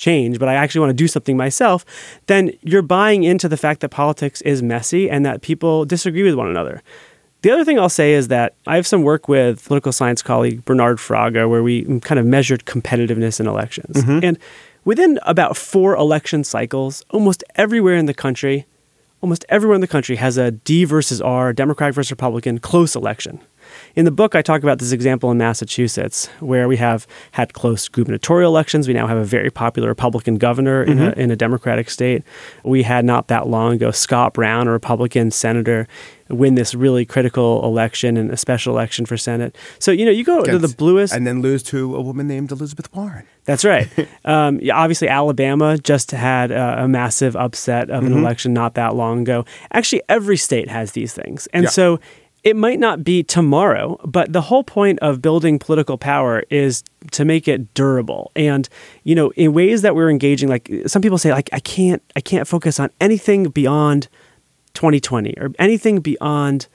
change, 0.00 0.38
but 0.38 0.48
I 0.48 0.54
actually 0.54 0.80
want 0.80 0.90
to 0.90 0.94
do 0.94 1.06
something 1.06 1.36
myself, 1.36 1.84
then 2.26 2.50
you're 2.62 2.82
buying 2.82 3.22
into 3.22 3.48
the 3.48 3.56
fact 3.56 3.80
that 3.80 3.90
politics 3.90 4.40
is 4.40 4.62
messy 4.62 5.10
and 5.10 5.24
that 5.26 5.42
people 5.42 5.84
disagree 5.84 6.22
with 6.22 6.34
one 6.34 6.48
another. 6.48 6.82
The 7.42 7.50
other 7.50 7.64
thing 7.64 7.78
I'll 7.78 7.88
say 7.88 8.14
is 8.14 8.28
that 8.28 8.54
I 8.66 8.76
have 8.76 8.86
some 8.86 9.02
work 9.02 9.28
with 9.28 9.64
political 9.64 9.92
science 9.92 10.22
colleague 10.22 10.64
Bernard 10.64 10.98
Fraga 10.98 11.48
where 11.48 11.62
we 11.62 12.00
kind 12.00 12.18
of 12.18 12.26
measured 12.26 12.64
competitiveness 12.64 13.40
in 13.40 13.46
elections. 13.46 13.96
Mm-hmm. 13.96 14.24
And 14.24 14.38
within 14.84 15.18
about 15.22 15.56
four 15.56 15.94
election 15.94 16.44
cycles, 16.44 17.04
almost 17.10 17.44
everywhere 17.56 17.96
in 17.96 18.06
the 18.06 18.14
country, 18.14 18.66
almost 19.20 19.44
everywhere 19.48 19.74
in 19.74 19.80
the 19.80 19.86
country 19.86 20.16
has 20.16 20.38
a 20.38 20.50
D 20.50 20.84
versus 20.84 21.20
R, 21.20 21.52
Democratic 21.52 21.94
versus 21.94 22.10
Republican 22.10 22.58
close 22.58 22.96
election. 22.96 23.40
In 23.96 24.04
the 24.04 24.10
book, 24.10 24.34
I 24.34 24.42
talk 24.42 24.62
about 24.62 24.78
this 24.78 24.92
example 24.92 25.30
in 25.30 25.38
Massachusetts 25.38 26.26
where 26.38 26.68
we 26.68 26.76
have 26.76 27.06
had 27.32 27.52
close 27.54 27.88
gubernatorial 27.88 28.50
elections. 28.50 28.86
We 28.86 28.94
now 28.94 29.06
have 29.06 29.18
a 29.18 29.24
very 29.24 29.50
popular 29.50 29.88
Republican 29.88 30.36
governor 30.36 30.86
mm-hmm. 30.86 30.92
in, 30.92 31.08
a, 31.08 31.10
in 31.12 31.30
a 31.30 31.36
Democratic 31.36 31.90
state. 31.90 32.22
We 32.64 32.82
had 32.84 33.04
not 33.04 33.28
that 33.28 33.48
long 33.48 33.74
ago 33.74 33.90
Scott 33.90 34.34
Brown, 34.34 34.68
a 34.68 34.72
Republican 34.72 35.30
senator, 35.30 35.88
win 36.28 36.54
this 36.54 36.74
really 36.74 37.04
critical 37.04 37.64
election 37.64 38.16
and 38.16 38.30
a 38.30 38.36
special 38.36 38.72
election 38.72 39.04
for 39.04 39.16
Senate. 39.16 39.56
So, 39.78 39.90
you 39.90 40.04
know, 40.04 40.12
you 40.12 40.24
go 40.24 40.44
to 40.44 40.58
the 40.58 40.68
bluest. 40.68 41.12
And 41.12 41.26
then 41.26 41.42
lose 41.42 41.62
to 41.64 41.96
a 41.96 42.00
woman 42.00 42.28
named 42.28 42.52
Elizabeth 42.52 42.94
Warren. 42.94 43.26
That's 43.44 43.64
right. 43.64 43.88
um, 44.24 44.60
yeah, 44.62 44.76
obviously, 44.76 45.08
Alabama 45.08 45.76
just 45.78 46.12
had 46.12 46.52
a, 46.52 46.84
a 46.84 46.88
massive 46.88 47.34
upset 47.34 47.90
of 47.90 48.04
an 48.04 48.10
mm-hmm. 48.10 48.20
election 48.20 48.52
not 48.52 48.74
that 48.74 48.94
long 48.94 49.22
ago. 49.22 49.44
Actually, 49.72 50.02
every 50.08 50.36
state 50.36 50.68
has 50.68 50.92
these 50.92 51.12
things. 51.12 51.48
And 51.52 51.64
yeah. 51.64 51.70
so 51.70 52.00
it 52.42 52.56
might 52.56 52.78
not 52.78 53.04
be 53.04 53.22
tomorrow, 53.22 54.00
but 54.04 54.32
the 54.32 54.40
whole 54.40 54.64
point 54.64 54.98
of 55.00 55.20
building 55.20 55.58
political 55.58 55.98
power 55.98 56.44
is 56.50 56.82
to 57.12 57.24
make 57.24 57.46
it 57.46 57.74
durable. 57.74 58.32
And 58.34 58.68
you 59.04 59.14
know, 59.14 59.30
in 59.32 59.52
ways 59.52 59.82
that 59.82 59.94
we're 59.94 60.10
engaging, 60.10 60.48
like 60.48 60.70
some 60.86 61.02
people 61.02 61.18
say, 61.18 61.32
like 61.32 61.50
I 61.52 61.60
can't, 61.60 62.02
I 62.16 62.20
can't 62.20 62.48
focus 62.48 62.80
on 62.80 62.90
anything 63.00 63.44
beyond 63.44 64.08
2020 64.74 65.34
or 65.38 65.50
anything 65.58 66.00
beyond 66.00 66.68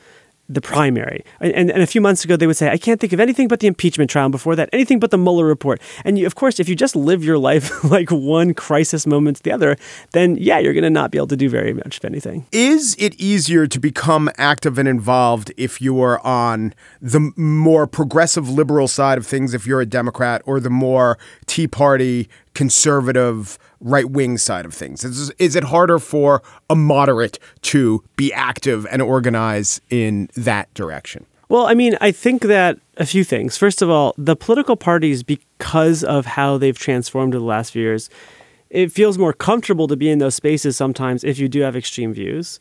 the 0.48 0.62
primary. 0.62 1.24
And, 1.40 1.72
and, 1.72 1.82
a 1.82 1.88
few 1.88 2.02
months 2.02 2.24
ago, 2.24 2.36
they 2.36 2.46
would 2.46 2.58
say, 2.58 2.70
I 2.70 2.78
can't 2.78 3.00
think 3.00 3.14
of 3.14 3.20
anything 3.20 3.48
but 3.48 3.60
the 3.62 3.68
impeachment 3.68 4.10
trial. 4.12 4.30
Before 4.30 4.56
that, 4.56 4.70
anything 4.74 5.00
but 5.00 5.12
the 5.12 5.18
Mueller 5.18 5.46
report. 5.46 5.82
And 6.04 6.18
you, 6.18 6.26
of 6.26 6.36
course, 6.36 6.60
if 6.60 6.70
you 6.70 6.76
just 6.76 6.96
live 6.96 7.24
your 7.24 7.38
life 7.38 7.84
like 7.92 8.12
one 8.12 8.54
crisis 8.54 9.08
moment 9.08 9.38
to 9.38 9.44
the 9.44 9.52
other, 9.52 9.78
then 10.12 10.36
yeah, 10.36 10.60
you're 10.60 10.74
going 10.74 10.84
to 10.84 10.90
not 10.90 11.12
be 11.12 11.18
able 11.18 11.28
to 11.28 11.36
do 11.36 11.50
very 11.50 11.74
much 11.74 11.98
of 11.98 12.06
anything. 12.06 12.46
Is 12.52 12.96
it 13.00 13.16
easier 13.16 13.68
to 13.68 13.80
become 13.80 14.30
active 14.38 14.78
and 14.78 14.88
involved 14.88 15.52
if 15.58 15.82
you 15.82 16.00
are 16.02 16.26
on 16.26 16.74
the 17.02 17.32
more 17.36 17.88
progressive 17.88 18.50
liberal 18.50 18.88
side 18.88 19.18
of 19.18 19.26
things, 19.26 19.54
if 19.54 19.66
you're 19.66 19.82
a 19.82 19.86
Democrat, 19.86 20.42
or 20.46 20.60
the 20.60 20.70
more 20.70 21.18
Tea 21.46 21.68
Party 21.68 22.30
conservative 22.56 23.60
right 23.80 24.10
wing 24.10 24.38
side 24.38 24.66
of 24.66 24.74
things? 24.74 25.04
Is, 25.04 25.30
is 25.38 25.56
it 25.56 25.66
harder 25.66 26.00
for 26.00 26.42
a 26.70 26.76
moderate 26.76 27.38
to 27.64 28.04
be 28.16 28.34
active 28.34 28.88
and 28.90 29.02
organize 29.02 29.80
in 29.90 30.30
that 30.36 30.74
direction? 30.74 31.26
Well, 31.48 31.68
I 31.68 31.76
mean, 31.76 31.96
I 32.02 32.12
think 32.12 32.42
that 32.44 32.80
a 32.98 33.06
few 33.06 33.24
things. 33.24 33.58
First 33.58 33.82
of 33.82 33.90
all, 33.90 34.16
the 34.18 34.36
political 34.36 34.76
parties, 34.76 35.22
because 35.22 36.04
of 36.04 36.26
how 36.26 36.58
they've 36.58 36.78
transformed 36.78 37.36
in 37.36 37.42
the 37.42 37.46
last 37.46 37.72
few 37.72 37.84
years, 37.84 38.10
it 38.70 38.92
feels 38.92 39.18
more 39.18 39.34
comfortable 39.34 39.88
to 39.88 39.96
be 39.96 40.10
in 40.10 40.18
those 40.18 40.36
spaces 40.36 40.76
sometimes 40.76 41.24
if 41.24 41.38
you 41.38 41.48
do 41.48 41.62
have 41.62 41.76
extreme 41.76 42.14
views. 42.14 42.60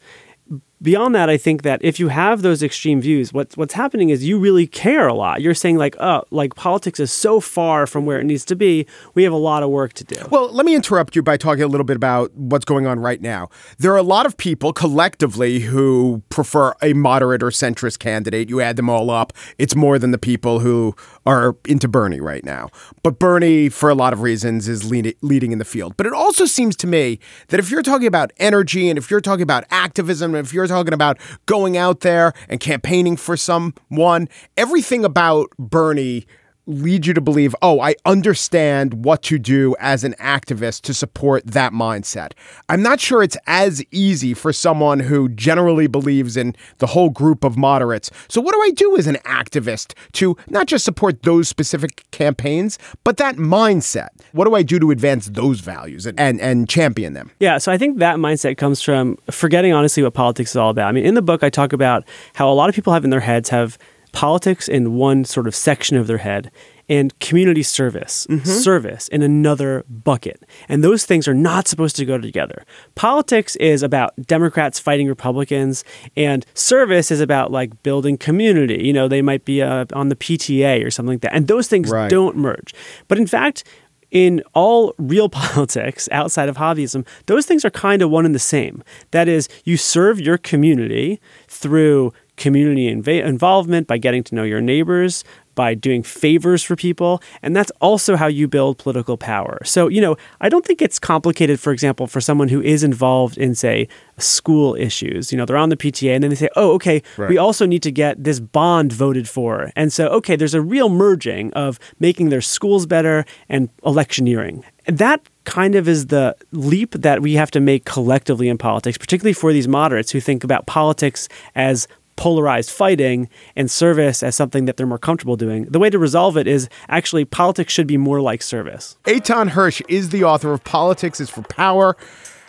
Beyond 0.82 1.14
that, 1.14 1.28
I 1.28 1.36
think 1.36 1.62
that 1.62 1.82
if 1.82 1.98
you 1.98 2.08
have 2.08 2.42
those 2.42 2.62
extreme 2.62 3.00
views, 3.00 3.32
what's 3.32 3.56
what's 3.56 3.74
happening 3.74 4.10
is 4.10 4.24
you 4.24 4.38
really 4.38 4.66
care 4.66 5.08
a 5.08 5.14
lot. 5.14 5.40
You're 5.40 5.54
saying 5.54 5.78
like, 5.78 5.96
oh, 6.00 6.24
like 6.30 6.54
politics 6.54 7.00
is 7.00 7.10
so 7.10 7.40
far 7.40 7.86
from 7.86 8.06
where 8.06 8.20
it 8.20 8.24
needs 8.24 8.44
to 8.46 8.56
be. 8.56 8.86
We 9.14 9.22
have 9.24 9.32
a 9.32 9.36
lot 9.36 9.62
of 9.62 9.70
work 9.70 9.92
to 9.94 10.04
do. 10.04 10.16
Well, 10.30 10.52
let 10.52 10.66
me 10.66 10.74
interrupt 10.74 11.16
you 11.16 11.22
by 11.22 11.36
talking 11.36 11.62
a 11.62 11.66
little 11.66 11.84
bit 11.84 11.96
about 11.96 12.34
what's 12.34 12.64
going 12.64 12.86
on 12.86 13.00
right 13.00 13.20
now. 13.20 13.48
There 13.78 13.92
are 13.92 13.96
a 13.96 14.02
lot 14.02 14.26
of 14.26 14.36
people 14.36 14.72
collectively 14.72 15.60
who 15.60 16.22
prefer 16.28 16.74
a 16.82 16.92
moderate 16.92 17.42
or 17.42 17.50
centrist 17.50 17.98
candidate. 17.98 18.48
You 18.48 18.60
add 18.60 18.76
them 18.76 18.90
all 18.90 19.10
up, 19.10 19.32
it's 19.58 19.74
more 19.74 19.98
than 19.98 20.10
the 20.10 20.18
people 20.18 20.60
who 20.60 20.94
are 21.26 21.56
into 21.66 21.88
Bernie 21.88 22.20
right 22.20 22.44
now. 22.44 22.68
But 23.02 23.18
Bernie, 23.18 23.68
for 23.68 23.88
a 23.88 23.94
lot 23.94 24.12
of 24.12 24.20
reasons, 24.20 24.68
is 24.68 24.90
leading 24.90 25.52
in 25.52 25.58
the 25.58 25.64
field. 25.64 25.96
But 25.96 26.06
it 26.06 26.12
also 26.12 26.44
seems 26.44 26.76
to 26.76 26.86
me 26.86 27.18
that 27.48 27.60
if 27.60 27.70
you're 27.70 27.82
talking 27.82 28.06
about 28.06 28.32
energy 28.36 28.88
and 28.88 28.98
if 28.98 29.10
you're 29.10 29.20
talking 29.20 29.42
about 29.42 29.64
activism 29.70 30.34
and 30.34 30.46
if 30.46 30.52
you're 30.52 30.66
talking 30.74 30.94
about 30.94 31.18
going 31.46 31.76
out 31.76 32.00
there 32.00 32.32
and 32.48 32.60
campaigning 32.60 33.16
for 33.16 33.36
someone, 33.36 34.28
everything 34.56 35.04
about 35.04 35.48
Bernie 35.58 36.26
lead 36.66 37.06
you 37.06 37.14
to 37.14 37.20
believe, 37.20 37.54
oh, 37.62 37.80
I 37.80 37.94
understand 38.04 39.04
what 39.04 39.22
to 39.24 39.38
do 39.38 39.76
as 39.78 40.04
an 40.04 40.14
activist 40.14 40.82
to 40.82 40.94
support 40.94 41.46
that 41.46 41.72
mindset. 41.72 42.32
I'm 42.68 42.82
not 42.82 43.00
sure 43.00 43.22
it's 43.22 43.36
as 43.46 43.84
easy 43.90 44.34
for 44.34 44.52
someone 44.52 45.00
who 45.00 45.28
generally 45.28 45.86
believes 45.86 46.36
in 46.36 46.56
the 46.78 46.86
whole 46.88 47.10
group 47.10 47.44
of 47.44 47.56
moderates. 47.56 48.10
So, 48.28 48.40
what 48.40 48.54
do 48.54 48.62
I 48.62 48.70
do 48.70 48.96
as 48.96 49.06
an 49.06 49.16
activist 49.24 49.94
to 50.12 50.36
not 50.48 50.66
just 50.66 50.84
support 50.84 51.22
those 51.22 51.48
specific 51.48 52.04
campaigns, 52.10 52.78
but 53.04 53.18
that 53.18 53.36
mindset? 53.36 54.08
What 54.32 54.46
do 54.46 54.54
I 54.54 54.62
do 54.62 54.78
to 54.78 54.90
advance 54.90 55.26
those 55.26 55.60
values 55.60 56.06
and, 56.06 56.18
and, 56.18 56.40
and 56.40 56.68
champion 56.68 57.12
them? 57.12 57.30
Yeah, 57.40 57.58
so 57.58 57.72
I 57.72 57.78
think 57.78 57.98
that 57.98 58.16
mindset 58.16 58.56
comes 58.56 58.80
from 58.80 59.18
forgetting 59.30 59.72
honestly 59.72 60.02
what 60.02 60.14
politics 60.14 60.50
is 60.50 60.56
all 60.56 60.70
about. 60.70 60.88
I 60.88 60.92
mean, 60.92 61.04
in 61.04 61.14
the 61.14 61.22
book, 61.22 61.42
I 61.42 61.50
talk 61.50 61.72
about 61.72 62.04
how 62.34 62.50
a 62.50 62.54
lot 62.54 62.68
of 62.68 62.74
people 62.74 62.92
have 62.92 63.04
in 63.04 63.10
their 63.10 63.20
heads 63.20 63.48
have 63.50 63.78
politics 64.14 64.68
in 64.68 64.94
one 64.94 65.24
sort 65.24 65.46
of 65.48 65.54
section 65.54 65.96
of 65.96 66.06
their 66.06 66.18
head 66.18 66.50
and 66.88 67.18
community 67.18 67.62
service, 67.62 68.26
mm-hmm. 68.28 68.44
service 68.44 69.08
in 69.08 69.22
another 69.22 69.84
bucket. 69.88 70.44
And 70.68 70.84
those 70.84 71.04
things 71.04 71.26
are 71.26 71.34
not 71.34 71.66
supposed 71.66 71.96
to 71.96 72.04
go 72.04 72.16
together. 72.18 72.64
Politics 72.94 73.56
is 73.56 73.82
about 73.82 74.14
Democrats 74.24 74.78
fighting 74.78 75.08
Republicans, 75.08 75.84
and 76.16 76.46
service 76.54 77.10
is 77.10 77.20
about 77.20 77.50
like 77.50 77.82
building 77.82 78.16
community. 78.16 78.84
You 78.84 78.92
know, 78.92 79.08
they 79.08 79.22
might 79.22 79.44
be 79.44 79.62
uh, 79.62 79.86
on 79.92 80.10
the 80.10 80.16
PTA 80.16 80.86
or 80.86 80.90
something 80.90 81.14
like 81.14 81.22
that. 81.22 81.34
And 81.34 81.48
those 81.48 81.66
things 81.66 81.90
right. 81.90 82.08
don't 82.10 82.36
merge. 82.36 82.72
But 83.08 83.18
in 83.18 83.26
fact, 83.26 83.64
in 84.10 84.42
all 84.54 84.94
real 84.96 85.28
politics 85.30 86.08
outside 86.12 86.48
of 86.48 86.56
hobbyism, 86.56 87.06
those 87.26 87.46
things 87.46 87.64
are 87.64 87.70
kind 87.70 88.00
of 88.00 88.10
one 88.10 88.24
and 88.24 88.34
the 88.34 88.38
same. 88.38 88.82
That 89.10 89.26
is, 89.26 89.48
you 89.64 89.76
serve 89.76 90.20
your 90.20 90.38
community 90.38 91.20
through 91.48 92.12
community 92.36 92.92
inv- 92.92 93.24
involvement, 93.24 93.86
by 93.86 93.98
getting 93.98 94.22
to 94.24 94.34
know 94.34 94.42
your 94.42 94.60
neighbors, 94.60 95.24
by 95.54 95.74
doing 95.74 96.02
favors 96.02 96.62
for 96.62 96.76
people. 96.76 97.22
And 97.42 97.54
that's 97.54 97.70
also 97.80 98.16
how 98.16 98.26
you 98.26 98.48
build 98.48 98.78
political 98.78 99.16
power. 99.16 99.60
So, 99.64 99.88
you 99.88 100.00
know, 100.00 100.16
I 100.40 100.48
don't 100.48 100.64
think 100.64 100.82
it's 100.82 100.98
complicated, 100.98 101.60
for 101.60 101.72
example, 101.72 102.06
for 102.06 102.20
someone 102.20 102.48
who 102.48 102.60
is 102.60 102.82
involved 102.82 103.38
in, 103.38 103.54
say, 103.54 103.88
school 104.18 104.74
issues. 104.74 105.32
You 105.32 105.38
know, 105.38 105.44
they're 105.44 105.56
on 105.56 105.68
the 105.68 105.76
PTA 105.76 106.14
and 106.14 106.22
then 106.22 106.30
they 106.30 106.36
say, 106.36 106.48
oh, 106.56 106.72
okay, 106.74 107.02
right. 107.16 107.28
we 107.28 107.38
also 107.38 107.66
need 107.66 107.82
to 107.82 107.92
get 107.92 108.22
this 108.22 108.40
bond 108.40 108.92
voted 108.92 109.28
for. 109.28 109.72
And 109.76 109.92
so, 109.92 110.08
okay, 110.08 110.36
there's 110.36 110.54
a 110.54 110.62
real 110.62 110.88
merging 110.88 111.52
of 111.52 111.78
making 112.00 112.28
their 112.28 112.40
schools 112.40 112.86
better 112.86 113.24
and 113.48 113.68
electioneering. 113.84 114.64
That 114.86 115.22
kind 115.44 115.74
of 115.74 115.88
is 115.88 116.06
the 116.06 116.36
leap 116.52 116.92
that 116.92 117.22
we 117.22 117.34
have 117.34 117.50
to 117.52 117.60
make 117.60 117.84
collectively 117.84 118.48
in 118.48 118.58
politics, 118.58 118.98
particularly 118.98 119.32
for 119.32 119.52
these 119.52 119.68
moderates 119.68 120.10
who 120.10 120.20
think 120.20 120.44
about 120.44 120.66
politics 120.66 121.28
as 121.54 121.86
polarized 122.16 122.70
fighting 122.70 123.28
and 123.56 123.70
service 123.70 124.22
as 124.22 124.34
something 124.34 124.64
that 124.66 124.76
they're 124.76 124.86
more 124.86 124.98
comfortable 124.98 125.36
doing. 125.36 125.64
The 125.64 125.78
way 125.78 125.90
to 125.90 125.98
resolve 125.98 126.36
it 126.36 126.46
is 126.46 126.68
actually 126.88 127.24
politics 127.24 127.72
should 127.72 127.86
be 127.86 127.96
more 127.96 128.20
like 128.20 128.42
service. 128.42 128.96
Eitan 129.04 129.50
Hersh 129.50 129.82
is 129.88 130.10
the 130.10 130.24
author 130.24 130.52
of 130.52 130.64
Politics 130.64 131.20
is 131.20 131.30
for 131.30 131.42
Power. 131.42 131.96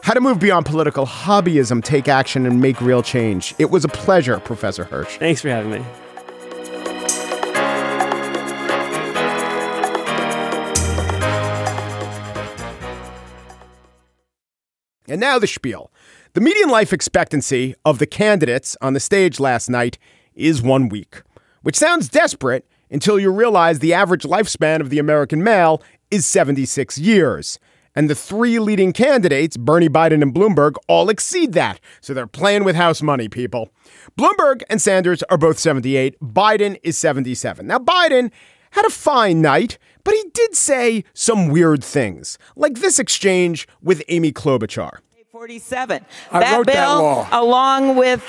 How 0.04 0.14
to 0.14 0.22
move 0.22 0.40
beyond 0.40 0.66
political 0.68 1.06
hobbyism, 1.06 1.84
take 1.84 2.08
action, 2.08 2.46
and 2.46 2.62
make 2.62 2.80
real 2.80 3.02
change. 3.02 3.56
It 3.58 3.72
was 3.72 3.84
a 3.84 3.88
pleasure, 3.88 4.40
Professor 4.40 4.86
Hersh. 4.86 5.18
Thanks 5.18 5.42
for 5.42 5.50
having 5.50 5.72
me. 5.72 5.84
And 15.08 15.22
now 15.22 15.40
the 15.40 15.48
spiel. 15.48 15.92
The 16.36 16.42
median 16.42 16.68
life 16.68 16.92
expectancy 16.92 17.76
of 17.86 17.98
the 17.98 18.06
candidates 18.06 18.76
on 18.82 18.92
the 18.92 19.00
stage 19.00 19.40
last 19.40 19.70
night 19.70 19.98
is 20.34 20.62
one 20.62 20.90
week, 20.90 21.22
which 21.62 21.78
sounds 21.78 22.10
desperate 22.10 22.68
until 22.92 23.18
you 23.18 23.32
realize 23.32 23.80
the 23.80 23.94
average 23.94 24.24
lifespan 24.24 24.82
of 24.82 24.90
the 24.90 25.00
American 25.00 25.42
male 25.42 25.82
is 26.12 26.28
76 26.28 26.98
years. 26.98 27.58
And 27.96 28.10
the 28.10 28.16
three 28.16 28.60
leading 28.60 28.92
candidates, 28.92 29.56
Bernie, 29.56 29.88
Biden, 29.88 30.22
and 30.22 30.34
Bloomberg, 30.34 30.74
all 30.90 31.10
exceed 31.10 31.54
that. 31.54 31.80
So 32.02 32.14
they're 32.14 32.28
playing 32.28 32.66
with 32.66 32.76
house 32.76 33.02
money, 33.02 33.30
people. 33.30 33.70
Bloomberg 34.20 34.62
and 34.70 34.82
Sanders 34.82 35.24
are 35.30 35.38
both 35.38 35.58
78. 35.58 36.20
Biden 36.20 36.78
is 36.84 36.98
77. 36.98 37.66
Now, 37.66 37.80
Biden 37.80 38.30
had 38.72 38.86
a 38.86 38.90
fine 38.90 39.42
night, 39.42 39.78
but 40.04 40.14
he 40.14 40.26
did 40.34 40.54
say 40.54 41.06
some 41.14 41.48
weird 41.48 41.82
things, 41.82 42.38
like 42.58 42.80
this 42.80 43.00
exchange 43.00 43.70
with 43.82 44.04
Amy 44.10 44.34
Klobuchar. 44.34 45.00
47. 45.36 46.06
I 46.32 46.40
that 46.40 46.56
wrote 46.56 46.66
bill, 46.66 46.76
that 46.76 46.96
law. 46.96 47.28
along 47.34 47.98
with 47.98 48.24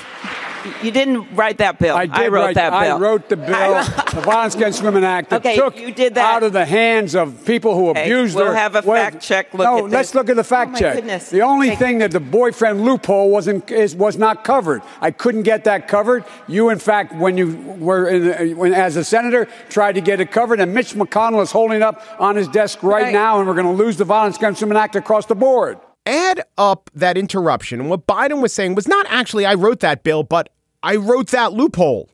you 0.83 0.91
didn't 0.91 1.33
write 1.37 1.59
that 1.59 1.79
bill. 1.79 1.95
I, 1.95 2.05
did 2.05 2.13
I 2.13 2.27
wrote 2.27 2.43
write, 2.47 2.55
that 2.55 2.71
bill. 2.71 2.95
I 2.95 2.99
wrote 2.99 3.29
the 3.29 3.37
bill, 3.37 3.75
the 4.13 4.21
Violence 4.25 4.55
Against 4.55 4.83
Women 4.83 5.05
Act, 5.05 5.29
that 5.29 5.39
okay, 5.39 5.55
took 5.55 5.79
you 5.79 5.93
did 5.93 6.15
that. 6.15 6.35
out 6.35 6.43
of 6.43 6.51
the 6.51 6.65
hands 6.65 7.15
of 7.15 7.45
people 7.45 7.75
who 7.75 7.91
okay, 7.91 8.03
abused 8.11 8.35
we'll 8.35 8.47
her. 8.47 8.53
have 8.53 8.75
a 8.75 8.81
fact 8.81 9.21
check 9.21 9.53
look 9.53 9.63
no, 9.63 9.85
let's 9.85 10.13
look 10.15 10.29
at 10.29 10.35
the 10.35 10.43
fact 10.43 10.71
oh 10.75 10.79
check. 10.79 10.95
Goodness. 10.95 11.29
The 11.29 11.43
only 11.43 11.77
thing 11.77 11.99
that 11.99 12.11
the 12.11 12.19
boyfriend 12.19 12.83
loophole 12.83 13.31
wasn't 13.31 13.71
is, 13.71 13.95
was 13.95 14.17
not 14.17 14.43
covered. 14.43 14.81
I 14.99 15.11
couldn't 15.11 15.43
get 15.43 15.63
that 15.63 15.87
covered. 15.87 16.25
You, 16.49 16.67
in 16.71 16.79
fact, 16.79 17.15
when 17.15 17.37
you 17.37 17.55
were 17.79 18.09
in, 18.09 18.57
when, 18.57 18.73
as 18.73 18.97
a 18.97 19.05
senator, 19.05 19.47
tried 19.69 19.93
to 19.93 20.01
get 20.01 20.19
it 20.19 20.33
covered, 20.33 20.59
and 20.59 20.73
Mitch 20.73 20.93
McConnell 20.93 21.41
is 21.41 21.53
holding 21.53 21.81
up 21.81 22.03
on 22.19 22.35
his 22.35 22.49
desk 22.49 22.83
right, 22.83 23.03
right. 23.03 23.13
now, 23.13 23.39
and 23.39 23.47
we're 23.47 23.55
going 23.55 23.77
to 23.77 23.81
lose 23.81 23.95
the 23.95 24.03
Violence 24.03 24.35
Against 24.35 24.61
Women 24.61 24.75
Act 24.75 24.97
across 24.97 25.25
the 25.25 25.35
board 25.35 25.79
add 26.07 26.41
up 26.57 26.89
that 26.95 27.17
interruption. 27.17 27.89
What 27.89 28.07
Biden 28.07 28.41
was 28.41 28.53
saying 28.53 28.75
was 28.75 28.87
not 28.87 29.05
actually, 29.09 29.45
I 29.45 29.53
wrote 29.53 29.81
that 29.81 30.03
bill, 30.03 30.23
but 30.23 30.49
I 30.81 30.95
wrote 30.95 31.27
that 31.27 31.53
loophole. 31.53 32.09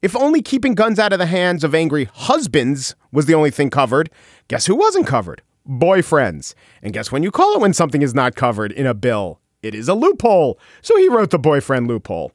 If 0.00 0.16
only 0.16 0.42
keeping 0.42 0.74
guns 0.74 0.98
out 0.98 1.12
of 1.12 1.18
the 1.18 1.26
hands 1.26 1.64
of 1.64 1.74
angry 1.74 2.04
husbands 2.12 2.94
was 3.12 3.26
the 3.26 3.34
only 3.34 3.50
thing 3.50 3.70
covered, 3.70 4.10
guess 4.48 4.66
who 4.66 4.74
wasn't 4.74 5.06
covered? 5.06 5.42
Boyfriends. 5.68 6.54
And 6.82 6.92
guess 6.92 7.12
when 7.12 7.22
you 7.22 7.30
call 7.30 7.54
it 7.54 7.60
when 7.60 7.72
something 7.72 8.02
is 8.02 8.14
not 8.14 8.34
covered 8.34 8.72
in 8.72 8.86
a 8.86 8.94
bill? 8.94 9.40
It 9.62 9.74
is 9.74 9.88
a 9.88 9.94
loophole. 9.94 10.58
So 10.80 10.96
he 10.96 11.08
wrote 11.08 11.30
the 11.30 11.38
boyfriend 11.38 11.86
loophole. 11.86 12.32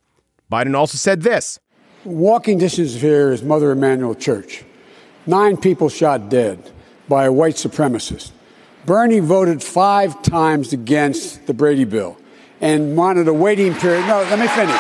Biden 0.52 0.76
also 0.76 0.98
said 0.98 1.22
this 1.22 1.60
Walking 2.06 2.58
distance 2.58 2.96
here 2.96 3.32
is 3.32 3.44
Mother 3.44 3.72
Emanuel 3.72 4.16
Church. 4.16 4.64
Nine 5.26 5.58
people 5.58 5.90
shot 5.90 6.30
dead 6.30 6.72
by 7.10 7.26
a 7.26 7.34
white 7.34 7.56
supremacist. 7.56 8.32
Bernie 8.88 9.20
voted 9.20 9.62
five 9.62 10.22
times 10.22 10.72
against 10.72 11.46
the 11.46 11.54
Brady 11.54 11.84
bill 11.84 12.18
and 12.62 12.96
wanted 12.96 13.28
a 13.28 13.34
waiting 13.34 13.74
period. 13.74 14.08
No, 14.08 14.20
let 14.20 14.40
me 14.40 14.48
finish. 14.48 14.80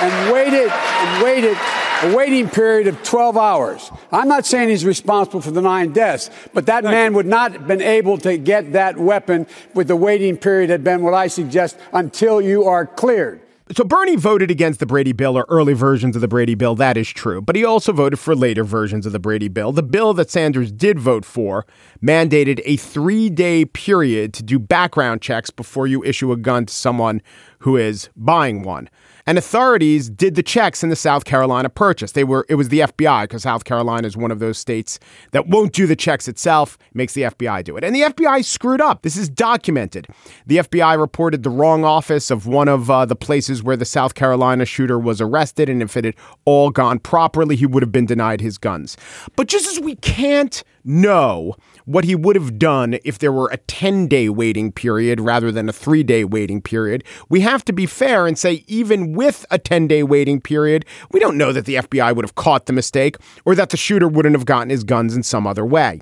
And 0.00 0.32
waited 0.32 0.70
and 0.70 1.24
waited 1.24 1.58
a 2.02 2.16
waiting 2.16 2.48
period 2.48 2.86
of 2.86 3.02
12 3.02 3.36
hours. 3.36 3.90
I'm 4.12 4.28
not 4.28 4.46
saying 4.46 4.68
he's 4.68 4.84
responsible 4.84 5.40
for 5.40 5.50
the 5.50 5.60
nine 5.60 5.92
deaths, 5.92 6.30
but 6.54 6.66
that 6.66 6.84
man 6.84 7.12
would 7.14 7.26
not 7.26 7.52
have 7.52 7.66
been 7.66 7.82
able 7.82 8.16
to 8.18 8.38
get 8.38 8.74
that 8.74 8.96
weapon 8.96 9.48
with 9.74 9.88
the 9.88 9.96
waiting 9.96 10.36
period 10.36 10.70
had 10.70 10.84
been 10.84 11.02
what 11.02 11.12
I 11.12 11.26
suggest 11.26 11.76
until 11.92 12.40
you 12.40 12.66
are 12.66 12.86
cleared. 12.86 13.40
So 13.72 13.84
Bernie 13.84 14.16
voted 14.16 14.50
against 14.50 14.80
the 14.80 14.86
Brady 14.86 15.12
bill 15.12 15.38
or 15.38 15.46
early 15.48 15.74
versions 15.74 16.16
of 16.16 16.22
the 16.22 16.26
Brady 16.26 16.56
bill. 16.56 16.74
That 16.74 16.96
is 16.96 17.08
true. 17.08 17.40
But 17.40 17.54
he 17.54 17.64
also 17.64 17.92
voted 17.92 18.18
for 18.18 18.34
later 18.34 18.64
versions 18.64 19.06
of 19.06 19.12
the 19.12 19.20
Brady 19.20 19.46
bill. 19.46 19.70
The 19.70 19.84
bill 19.84 20.12
that 20.14 20.28
Sanders 20.28 20.72
did 20.72 20.98
vote 20.98 21.24
for 21.24 21.64
mandated 22.02 22.60
a 22.64 22.76
three 22.76 23.30
day 23.30 23.64
period 23.64 24.34
to 24.34 24.42
do 24.42 24.58
background 24.58 25.22
checks 25.22 25.50
before 25.50 25.86
you 25.86 26.02
issue 26.02 26.32
a 26.32 26.36
gun 26.36 26.66
to 26.66 26.74
someone 26.74 27.22
who 27.60 27.76
is 27.76 28.08
buying 28.16 28.62
one. 28.62 28.88
And 29.26 29.38
authorities 29.38 30.10
did 30.10 30.34
the 30.34 30.42
checks 30.42 30.82
in 30.82 30.88
the 30.88 30.96
South 30.96 31.24
Carolina 31.24 31.68
purchase. 31.68 32.12
They 32.12 32.24
were 32.24 32.46
it 32.48 32.56
was 32.56 32.68
the 32.68 32.80
FBI 32.80 33.24
because 33.24 33.42
South 33.42 33.64
Carolina 33.64 34.06
is 34.06 34.16
one 34.16 34.30
of 34.30 34.38
those 34.38 34.58
states 34.58 34.98
that 35.32 35.46
won't 35.46 35.72
do 35.72 35.86
the 35.86 35.94
checks 35.94 36.26
itself, 36.26 36.78
makes 36.94 37.12
the 37.12 37.22
FBI 37.22 37.62
do 37.62 37.76
it. 37.76 37.84
And 37.84 37.94
the 37.94 38.02
FBI 38.02 38.44
screwed 38.44 38.80
up. 38.80 39.02
This 39.02 39.16
is 39.16 39.28
documented. 39.28 40.08
The 40.46 40.56
FBI 40.56 40.98
reported 40.98 41.42
the 41.42 41.50
wrong 41.50 41.84
office 41.84 42.30
of 42.30 42.46
one 42.46 42.66
of 42.66 42.90
uh, 42.90 43.04
the 43.04 43.14
places 43.14 43.62
where 43.62 43.76
the 43.76 43.84
South 43.84 44.14
Carolina 44.14 44.64
shooter 44.64 44.98
was 44.98 45.20
arrested, 45.20 45.68
and 45.68 45.82
if 45.82 45.96
it 45.96 46.04
had 46.04 46.14
all 46.44 46.70
gone 46.70 46.98
properly, 46.98 47.56
he 47.56 47.66
would 47.66 47.82
have 47.82 47.92
been 47.92 48.06
denied 48.06 48.40
his 48.40 48.58
guns. 48.58 48.96
But 49.36 49.48
just 49.48 49.70
as 49.70 49.78
we 49.78 49.96
can't 49.96 50.64
know 50.84 51.54
what 51.90 52.04
he 52.04 52.14
would 52.14 52.36
have 52.36 52.56
done 52.58 52.98
if 53.04 53.18
there 53.18 53.32
were 53.32 53.48
a 53.48 53.56
10 53.56 54.06
day 54.06 54.28
waiting 54.28 54.70
period 54.70 55.20
rather 55.20 55.50
than 55.50 55.68
a 55.68 55.72
three 55.72 56.04
day 56.04 56.24
waiting 56.24 56.62
period, 56.62 57.02
we 57.28 57.40
have 57.40 57.64
to 57.64 57.72
be 57.72 57.84
fair 57.84 58.26
and 58.26 58.38
say, 58.38 58.64
even 58.68 59.12
with 59.12 59.44
a 59.50 59.58
10 59.58 59.88
day 59.88 60.02
waiting 60.02 60.40
period, 60.40 60.84
we 61.10 61.18
don't 61.18 61.36
know 61.36 61.52
that 61.52 61.64
the 61.64 61.74
FBI 61.76 62.14
would 62.14 62.24
have 62.24 62.36
caught 62.36 62.66
the 62.66 62.72
mistake 62.72 63.16
or 63.44 63.54
that 63.56 63.70
the 63.70 63.76
shooter 63.76 64.06
wouldn't 64.06 64.36
have 64.36 64.46
gotten 64.46 64.70
his 64.70 64.84
guns 64.84 65.16
in 65.16 65.22
some 65.24 65.46
other 65.46 65.66
way. 65.66 66.00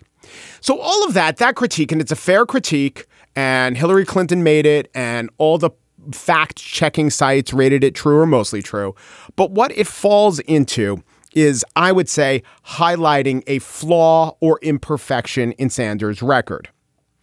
So, 0.60 0.78
all 0.78 1.06
of 1.06 1.14
that, 1.14 1.38
that 1.38 1.54
critique, 1.54 1.90
and 1.90 2.02
it's 2.02 2.12
a 2.12 2.16
fair 2.16 2.44
critique, 2.44 3.06
and 3.34 3.78
Hillary 3.78 4.04
Clinton 4.04 4.42
made 4.42 4.66
it, 4.66 4.90
and 4.94 5.30
all 5.38 5.56
the 5.56 5.70
fact 6.12 6.56
checking 6.56 7.08
sites 7.08 7.54
rated 7.54 7.82
it 7.82 7.94
true 7.94 8.18
or 8.18 8.26
mostly 8.26 8.60
true. 8.60 8.94
But 9.36 9.52
what 9.52 9.72
it 9.72 9.86
falls 9.86 10.38
into 10.40 11.02
is, 11.34 11.64
I 11.76 11.92
would 11.92 12.08
say, 12.08 12.42
highlighting 12.66 13.42
a 13.46 13.58
flaw 13.58 14.36
or 14.40 14.58
imperfection 14.62 15.52
in 15.52 15.70
Sanders' 15.70 16.22
record. 16.22 16.68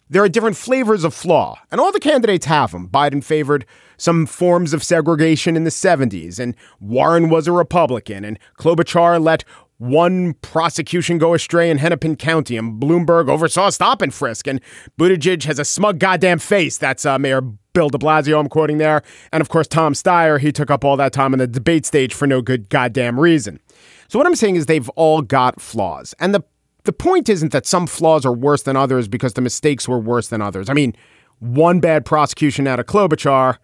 There 0.08 0.22
are 0.22 0.28
different 0.28 0.56
flavors 0.56 1.02
of 1.02 1.14
flaw, 1.14 1.58
and 1.72 1.80
all 1.80 1.90
the 1.90 1.98
candidates 1.98 2.46
have 2.46 2.70
them. 2.70 2.88
Biden 2.88 3.24
favored 3.24 3.66
some 3.96 4.26
forms 4.26 4.72
of 4.72 4.84
segregation 4.84 5.56
in 5.56 5.64
the 5.64 5.70
70s, 5.70 6.38
and 6.38 6.54
Warren 6.80 7.28
was 7.28 7.48
a 7.48 7.52
Republican, 7.52 8.24
and 8.24 8.38
Klobuchar 8.56 9.20
let 9.20 9.44
one 9.78 10.34
prosecution 10.34 11.18
go 11.18 11.34
astray 11.34 11.70
in 11.70 11.78
Hennepin 11.78 12.16
County, 12.16 12.56
and 12.56 12.80
Bloomberg 12.80 13.28
oversaw 13.28 13.66
a 13.66 13.72
stop 13.72 14.00
and 14.00 14.14
frisk, 14.14 14.46
and 14.46 14.60
Buttigieg 14.98 15.42
has 15.44 15.58
a 15.58 15.64
smug 15.64 15.98
goddamn 15.98 16.38
face. 16.38 16.78
That's 16.78 17.04
uh, 17.04 17.18
Mayor 17.18 17.40
Bill 17.40 17.90
de 17.90 17.98
Blasio, 17.98 18.40
I'm 18.40 18.48
quoting 18.48 18.78
there. 18.78 19.02
And 19.32 19.42
of 19.42 19.48
course, 19.48 19.66
Tom 19.66 19.92
Steyer, 19.92 20.40
he 20.40 20.50
took 20.50 20.70
up 20.70 20.84
all 20.84 20.96
that 20.96 21.12
time 21.12 21.34
on 21.34 21.38
the 21.38 21.46
debate 21.46 21.84
stage 21.84 22.14
for 22.14 22.26
no 22.26 22.40
good 22.40 22.70
goddamn 22.70 23.20
reason. 23.20 23.60
So 24.08 24.18
what 24.18 24.26
I'm 24.26 24.34
saying 24.34 24.56
is 24.56 24.66
they've 24.66 24.88
all 24.90 25.22
got 25.22 25.60
flaws. 25.60 26.14
And 26.18 26.34
the 26.34 26.42
the 26.84 26.92
point 26.92 27.28
isn't 27.28 27.50
that 27.50 27.66
some 27.66 27.88
flaws 27.88 28.24
are 28.24 28.32
worse 28.32 28.62
than 28.62 28.76
others 28.76 29.08
because 29.08 29.32
the 29.32 29.40
mistakes 29.40 29.88
were 29.88 29.98
worse 29.98 30.28
than 30.28 30.40
others. 30.40 30.70
I 30.70 30.72
mean, 30.72 30.94
one 31.40 31.80
bad 31.80 32.04
prosecution 32.04 32.68
out 32.68 32.78
of 32.78 32.86
Klobuchar 32.86 33.58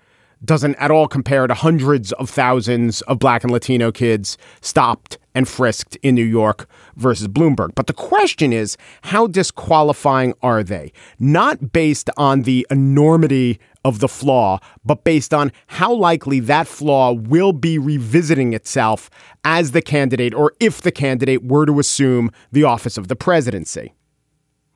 doesn't 0.44 0.74
at 0.74 0.90
all 0.90 1.06
compare 1.06 1.46
to 1.46 1.54
hundreds 1.54 2.12
of 2.14 2.28
thousands 2.28 3.00
of 3.02 3.20
black 3.20 3.44
and 3.44 3.52
Latino 3.52 3.92
kids 3.92 4.36
stopped 4.60 5.18
and 5.34 5.48
frisked 5.48 5.96
in 6.02 6.14
New 6.14 6.24
York 6.24 6.66
versus 6.96 7.28
Bloomberg. 7.28 7.74
But 7.74 7.86
the 7.86 7.92
question 7.92 8.52
is, 8.52 8.76
how 9.02 9.28
disqualifying 9.28 10.34
are 10.42 10.62
they? 10.62 10.92
Not 11.18 11.72
based 11.72 12.10
on 12.16 12.42
the 12.42 12.66
enormity 12.70 13.60
of 13.84 13.98
the 13.98 14.08
flaw, 14.08 14.58
but 14.84 15.04
based 15.04 15.34
on 15.34 15.52
how 15.66 15.92
likely 15.92 16.40
that 16.40 16.66
flaw 16.66 17.12
will 17.12 17.52
be 17.52 17.78
revisiting 17.78 18.52
itself 18.52 19.10
as 19.44 19.72
the 19.72 19.82
candidate 19.82 20.34
or 20.34 20.52
if 20.60 20.80
the 20.82 20.92
candidate 20.92 21.44
were 21.44 21.66
to 21.66 21.78
assume 21.78 22.30
the 22.52 22.64
office 22.64 22.96
of 22.96 23.08
the 23.08 23.16
presidency. 23.16 23.92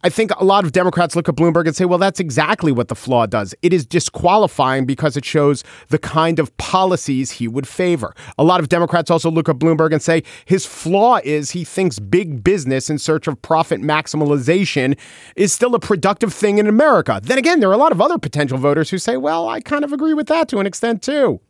I 0.07 0.09
think 0.09 0.31
a 0.37 0.45
lot 0.45 0.65
of 0.65 0.71
Democrats 0.71 1.17
look 1.17 1.29
at 1.29 1.35
Bloomberg 1.35 1.67
and 1.67 1.75
say, 1.75 1.85
well, 1.85 1.99
that's 1.99 2.21
exactly 2.21 2.71
what 2.71 2.87
the 2.87 2.95
flaw 2.95 3.27
does. 3.27 3.57
It 3.63 3.73
is 3.73 3.85
disqualifying 3.85 4.87
because 4.87 5.17
it 5.17 5.25
shows 5.25 5.65
the 5.89 5.99
kind 5.99 6.39
of 6.39 6.57
policies 6.59 7.33
he 7.33 7.49
would 7.49 7.67
favor. 7.67 8.15
A 8.39 8.45
lot 8.45 8.61
of 8.61 8.69
Democrats 8.69 9.11
also 9.11 9.33
look 9.33 9.49
at 9.49 9.57
Bloomberg 9.57 9.93
and 9.93 10.01
say 10.01 10.23
his 10.45 10.65
flaw 10.65 11.19
is 11.25 11.51
he 11.51 11.65
thinks 11.65 11.99
big 11.99 12.45
business 12.45 12.89
in 12.89 13.01
search 13.01 13.27
of 13.27 13.43
profit 13.43 13.81
maximalization 13.81 14.97
is 15.35 15.53
still 15.53 15.75
a 15.75 15.81
productive 15.81 16.33
thing 16.33 16.59
in 16.59 16.69
America. 16.69 17.19
Then 17.21 17.39
again, 17.39 17.59
there 17.59 17.69
are 17.69 17.73
a 17.73 17.77
lot 17.77 17.91
of 17.91 18.01
other 18.01 18.17
potential 18.17 18.59
voters 18.59 18.91
who 18.91 18.99
say, 18.99 19.17
well, 19.17 19.49
I 19.49 19.59
kind 19.61 19.83
of 19.83 19.93
agree 19.93 20.15
with 20.15 20.29
that 20.29 20.47
to 20.51 20.61
an 20.61 20.69
extent 20.69 21.03
too. 21.03 21.41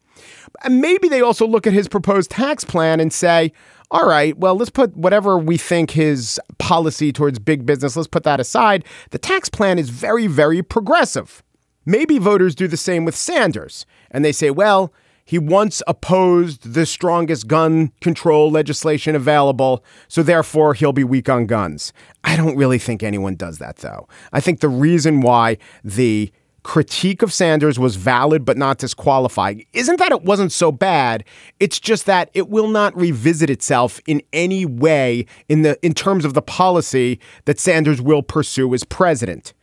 And 0.65 0.81
maybe 0.81 1.11
they 1.11 1.21
also 1.21 1.47
look 1.47 1.67
at 1.67 1.75
his 1.75 1.89
proposed 1.89 2.31
tax 2.31 2.65
plan 2.65 3.01
and 3.01 3.13
say, 3.13 3.53
all 3.91 4.07
right, 4.07 4.37
well, 4.37 4.57
let's 4.57 4.71
put 4.71 4.97
whatever 4.97 5.39
we 5.39 5.57
think 5.57 5.93
his 5.93 6.41
policy 6.59 7.13
towards 7.13 7.39
big 7.39 7.65
business, 7.65 7.97
let's 7.97 8.09
put 8.09 8.25
that 8.25 8.41
aside. 8.41 8.85
The 9.11 9.19
tax 9.19 9.49
plan 9.49 9.79
is 9.79 9.91
very, 9.91 10.27
very 10.27 10.63
progressive. 10.63 11.43
Maybe 11.85 12.19
voters 12.19 12.55
do 12.55 12.67
the 12.67 12.77
same 12.77 13.05
with 13.05 13.15
Sanders 13.15 13.87
and 14.11 14.25
they 14.25 14.33
say, 14.33 14.51
well, 14.51 14.93
he 15.25 15.39
once 15.41 15.83
opposed 15.89 16.73
the 16.73 16.87
strongest 16.87 17.49
gun 17.49 17.91
control 18.01 18.49
legislation 18.49 19.17
available, 19.17 19.85
so 20.07 20.23
therefore 20.23 20.73
he'll 20.75 20.93
be 20.93 21.03
weak 21.03 21.29
on 21.29 21.47
guns. 21.47 21.93
I 22.23 22.37
don't 22.37 22.57
really 22.57 22.79
think 22.79 23.03
anyone 23.03 23.35
does 23.35 23.59
that, 23.59 23.79
though. 23.79 24.09
I 24.33 24.41
think 24.41 24.61
the 24.61 24.69
reason 24.69 25.21
why 25.21 25.59
the 25.83 26.31
critique 26.67 27.23
of 27.23 27.33
Sanders 27.33 27.79
was 27.79 27.95
valid 27.95 28.45
but 28.45 28.57
not 28.57 28.79
disqualifying. 28.79 29.65
Isn't 29.73 30.01
that 30.01 30.11
it 30.11 30.25
wasn't 30.25 30.51
so 30.51 30.73
bad? 30.73 31.23
It's 31.61 31.79
just 31.79 32.07
that 32.07 32.29
it 32.35 32.49
will 32.49 32.67
not 32.67 32.95
revisit 32.97 33.49
itself 33.51 34.01
in 34.05 34.21
any 34.33 34.67
way 34.67 35.27
in 35.49 35.63
the 35.63 35.79
in 35.87 35.95
terms 35.95 36.25
of 36.25 36.35
the 36.35 36.43
policy 36.43 37.21
that 37.45 37.61
Sanders 37.61 38.03
will 38.03 38.21
pursue 38.21 38.75
as 38.75 38.83
president. 38.83 39.55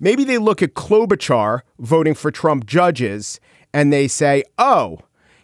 Maybe 0.00 0.24
they 0.24 0.38
look 0.38 0.60
at 0.60 0.74
Klobuchar 0.74 1.60
voting 1.78 2.14
for 2.14 2.32
Trump 2.32 2.66
judges 2.66 3.38
and 3.72 3.92
they 3.92 4.08
say, 4.08 4.42
"Oh, 4.58 4.98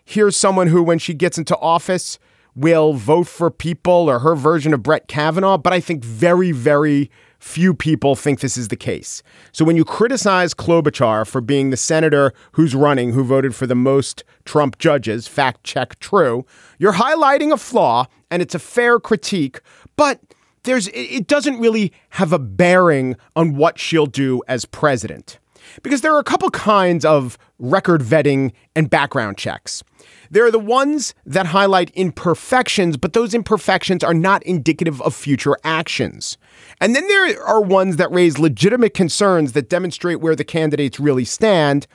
here's 0.05 0.37
someone 0.37 0.67
who 0.67 0.83
when 0.83 0.99
she 0.99 1.15
gets 1.15 1.39
into 1.39 1.57
office 1.59 2.19
will 2.57 2.95
vote 2.95 3.29
for 3.29 3.49
people 3.49 4.11
or 4.11 4.19
her 4.19 4.35
version 4.35 4.75
of 4.75 4.83
Brett 4.83 5.07
Kavanaugh, 5.07 5.57
but 5.57 5.73
I 5.73 5.79
think 5.79 6.05
very 6.05 6.51
very 6.51 7.13
few 7.39 7.75
people 7.75 8.17
think 8.17 8.41
this 8.41 8.57
is 8.57 8.69
the 8.69 8.77
case. 8.77 9.23
So 9.53 9.65
when 9.65 9.77
you 9.77 9.85
criticize 9.85 10.55
Klobuchar 10.55 11.27
for 11.27 11.41
being 11.41 11.71
the 11.71 11.77
senator 11.77 12.33
who's 12.53 12.75
running, 12.75 13.13
who 13.13 13.25
voted 13.25 13.55
for 13.55 13.67
the 13.67 13.75
most 13.75 14.25
Trump 14.45 14.79
judges, 14.79 15.29
fact 15.29 15.65
check 15.65 15.99
true, 15.99 16.47
you're 16.79 16.95
highlighting 16.95 17.53
a 17.53 17.57
flaw 17.57 18.07
and 18.31 18.43
it's 18.43 18.55
a 18.55 18.59
fair 18.59 18.99
critique, 18.99 19.61
but 19.97 20.21
there's 20.65 20.89
it 20.89 21.27
doesn't 21.27 21.59
really 21.59 21.93
have 22.11 22.33
a 22.33 22.39
bearing 22.39 23.17
on 23.35 23.57
what 23.57 23.79
she'll 23.79 24.07
do 24.07 24.43
as 24.49 24.65
president. 24.65 25.39
Because 25.83 26.01
there 26.01 26.15
are 26.15 26.21
a 26.21 26.25
couple 26.25 26.51
kinds 26.51 27.05
of 27.05 27.39
record 27.59 28.01
vetting 28.01 28.53
and 28.75 28.89
background 28.89 29.37
checks. 29.37 29.83
There 30.31 30.47
are 30.47 30.51
the 30.51 30.59
ones 30.59 31.15
that 31.25 31.47
highlight 31.47 31.91
imperfections, 31.91 32.97
but 32.97 33.13
those 33.13 33.35
imperfections 33.35 34.03
are 34.05 34.15
not 34.15 34.43
indicative 34.45 35.01
of 35.03 35.15
future 35.15 35.57
actions. 35.65 36.39
And 36.81 36.95
then 36.95 37.07
there 37.09 37.43
are 37.45 37.61
ones 37.61 37.97
that 37.97 38.11
raise 38.11 38.39
legitimate 38.39 38.95
concerns 38.95 39.53
that 39.53 39.69
demonstrate 39.69 40.21
where 40.21 40.37
the 40.37 40.45
candidates 40.45 41.01
really 41.01 41.25
stand. 41.25 41.87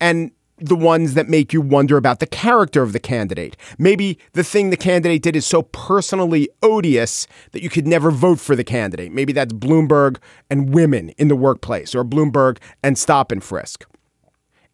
And 0.00 0.32
the 0.58 0.76
ones 0.76 1.14
that 1.14 1.28
make 1.28 1.52
you 1.52 1.60
wonder 1.60 1.96
about 1.96 2.20
the 2.20 2.26
character 2.26 2.82
of 2.82 2.92
the 2.92 3.00
candidate. 3.00 3.56
Maybe 3.78 4.18
the 4.32 4.44
thing 4.44 4.70
the 4.70 4.76
candidate 4.76 5.22
did 5.22 5.34
is 5.34 5.44
so 5.44 5.62
personally 5.62 6.48
odious 6.62 7.26
that 7.50 7.62
you 7.62 7.68
could 7.68 7.86
never 7.86 8.10
vote 8.10 8.38
for 8.38 8.54
the 8.54 8.64
candidate. 8.64 9.12
Maybe 9.12 9.32
that's 9.32 9.52
Bloomberg 9.52 10.18
and 10.50 10.72
women 10.72 11.10
in 11.10 11.28
the 11.28 11.36
workplace, 11.36 11.94
or 11.94 12.04
Bloomberg 12.04 12.58
and 12.82 12.96
stop 12.96 13.32
and 13.32 13.42
frisk. 13.42 13.86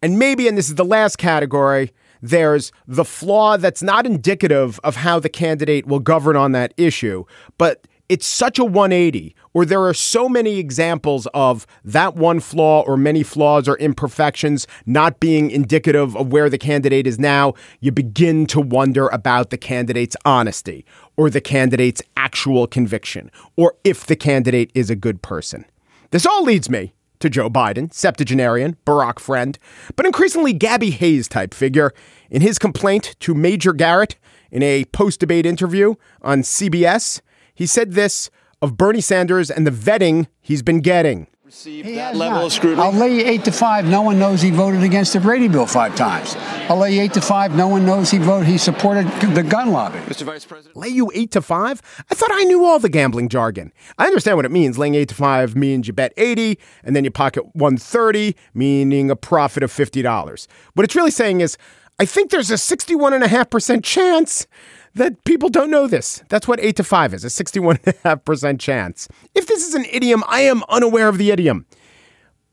And 0.01 0.19
maybe, 0.19 0.47
and 0.47 0.57
this 0.57 0.69
is 0.69 0.75
the 0.75 0.85
last 0.85 1.17
category, 1.17 1.91
there's 2.21 2.71
the 2.87 3.05
flaw 3.05 3.57
that's 3.57 3.83
not 3.83 4.05
indicative 4.05 4.79
of 4.83 4.97
how 4.97 5.19
the 5.19 5.29
candidate 5.29 5.85
will 5.85 5.99
govern 5.99 6.35
on 6.35 6.51
that 6.53 6.73
issue, 6.77 7.23
but 7.57 7.87
it's 8.09 8.25
such 8.25 8.57
a 8.57 8.65
180, 8.65 9.35
or 9.53 9.65
there 9.65 9.83
are 9.85 9.93
so 9.93 10.27
many 10.27 10.57
examples 10.57 11.27
of 11.35 11.67
that 11.85 12.15
one 12.15 12.39
flaw 12.39 12.81
or 12.81 12.97
many 12.97 13.21
flaws 13.21 13.67
or 13.67 13.77
imperfections 13.77 14.65
not 14.87 15.19
being 15.19 15.51
indicative 15.51 16.17
of 16.17 16.31
where 16.31 16.49
the 16.49 16.57
candidate 16.57 17.05
is 17.05 17.19
now, 17.19 17.53
you 17.81 17.91
begin 17.91 18.47
to 18.47 18.59
wonder 18.59 19.09
about 19.09 19.51
the 19.51 19.57
candidate's 19.59 20.15
honesty 20.25 20.85
or 21.17 21.29
the 21.29 21.39
candidate's 21.39 22.01
actual 22.17 22.65
conviction, 22.65 23.29
or 23.55 23.75
if 23.83 24.07
the 24.07 24.15
candidate 24.15 24.71
is 24.73 24.89
a 24.89 24.95
good 24.95 25.21
person. 25.21 25.63
This 26.09 26.25
all 26.25 26.43
leads 26.43 26.67
me 26.67 26.93
to 27.19 27.29
Joe 27.29 27.49
Biden, 27.49 27.93
septuagenarian, 27.93 28.77
Barack 28.85 29.19
friend, 29.19 29.57
but 29.95 30.05
increasingly 30.05 30.53
Gabby 30.53 30.91
Hayes 30.91 31.27
type 31.27 31.53
figure. 31.53 31.93
In 32.29 32.41
his 32.41 32.59
complaint 32.59 33.15
to 33.21 33.33
Major 33.33 33.73
Garrett 33.73 34.17
in 34.51 34.63
a 34.63 34.85
post 34.85 35.19
debate 35.19 35.45
interview 35.45 35.95
on 36.21 36.41
CBS, 36.41 37.21
he 37.53 37.65
said 37.65 37.93
this 37.93 38.29
of 38.61 38.77
Bernie 38.77 39.01
Sanders 39.01 39.49
and 39.49 39.65
the 39.65 39.71
vetting 39.71 40.27
he's 40.41 40.61
been 40.61 40.81
getting. 40.81 41.27
He 41.51 41.81
that 41.95 42.15
level 42.15 42.39
not. 42.39 42.45
of 42.45 42.53
scrutiny. 42.53 42.81
I'll 42.81 42.91
lay 42.91 43.15
you 43.15 43.25
eight 43.25 43.43
to 43.45 43.51
five. 43.51 43.85
No 43.85 44.03
one 44.03 44.19
knows 44.19 44.39
he 44.41 44.51
voted 44.51 44.83
against 44.83 45.13
the 45.13 45.19
Brady 45.19 45.47
bill 45.47 45.65
five 45.65 45.95
times. 45.95 46.35
I'll 46.69 46.77
lay 46.77 46.93
you 46.93 47.01
eight 47.01 47.13
to 47.13 47.21
five. 47.21 47.55
No 47.55 47.67
one 47.67 47.85
knows 47.87 48.11
he 48.11 48.19
voted. 48.19 48.47
He 48.47 48.59
supported 48.59 49.07
the 49.33 49.41
gun 49.41 49.71
lobby. 49.71 49.97
Mr. 49.99 50.23
Vice 50.23 50.45
President, 50.45 50.77
lay 50.77 50.89
you 50.89 51.11
eight 51.15 51.31
to 51.31 51.41
five. 51.41 51.81
I 52.09 52.13
thought 52.13 52.29
I 52.31 52.43
knew 52.43 52.65
all 52.65 52.77
the 52.77 52.89
gambling 52.89 53.29
jargon. 53.29 53.73
I 53.97 54.05
understand 54.05 54.37
what 54.37 54.45
it 54.45 54.51
means. 54.51 54.77
Laying 54.77 54.93
eight 54.93 55.09
to 55.09 55.15
five 55.15 55.55
means 55.55 55.87
you 55.87 55.93
bet 55.93 56.13
eighty, 56.17 56.59
and 56.83 56.95
then 56.95 57.03
you 57.03 57.09
pocket 57.09 57.43
one 57.55 57.77
thirty, 57.77 58.35
meaning 58.53 59.09
a 59.09 59.15
profit 59.15 59.63
of 59.63 59.71
fifty 59.71 60.03
dollars. 60.03 60.47
What 60.75 60.83
it's 60.83 60.95
really 60.95 61.11
saying 61.11 61.41
is, 61.41 61.57
I 61.97 62.05
think 62.05 62.29
there's 62.29 62.51
a 62.51 62.59
sixty-one 62.59 63.13
and 63.13 63.23
a 63.23 63.27
half 63.27 63.49
percent 63.49 63.83
chance 63.83 64.45
that 64.95 65.23
people 65.23 65.49
don't 65.49 65.71
know 65.71 65.87
this. 65.87 66.23
That's 66.29 66.47
what 66.47 66.59
8 66.59 66.75
to 66.77 66.83
5 66.83 67.13
is, 67.13 67.23
a 67.23 67.27
61.5% 67.27 68.59
chance. 68.59 69.07
If 69.35 69.47
this 69.47 69.67
is 69.67 69.75
an 69.75 69.85
idiom, 69.91 70.23
I 70.27 70.41
am 70.41 70.63
unaware 70.69 71.07
of 71.07 71.17
the 71.17 71.31
idiom. 71.31 71.65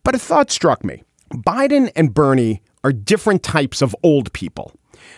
But 0.05 0.14
a 0.14 0.18
thought 0.18 0.51
struck 0.51 0.85
me. 0.85 1.03
Biden 1.33 1.90
and 1.96 2.14
Bernie 2.14 2.62
are 2.85 2.92
different 2.92 3.42
types 3.42 3.83
of 3.83 3.96
old 4.03 4.33
people. 4.33 4.72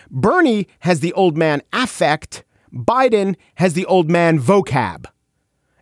Bernie 0.09 0.67
has 0.79 1.01
the 1.01 1.13
old 1.13 1.37
man 1.37 1.61
affect, 1.73 2.43
Biden 2.73 3.35
has 3.55 3.73
the 3.73 3.85
old 3.85 4.09
man 4.09 4.39
vocab. 4.39 5.05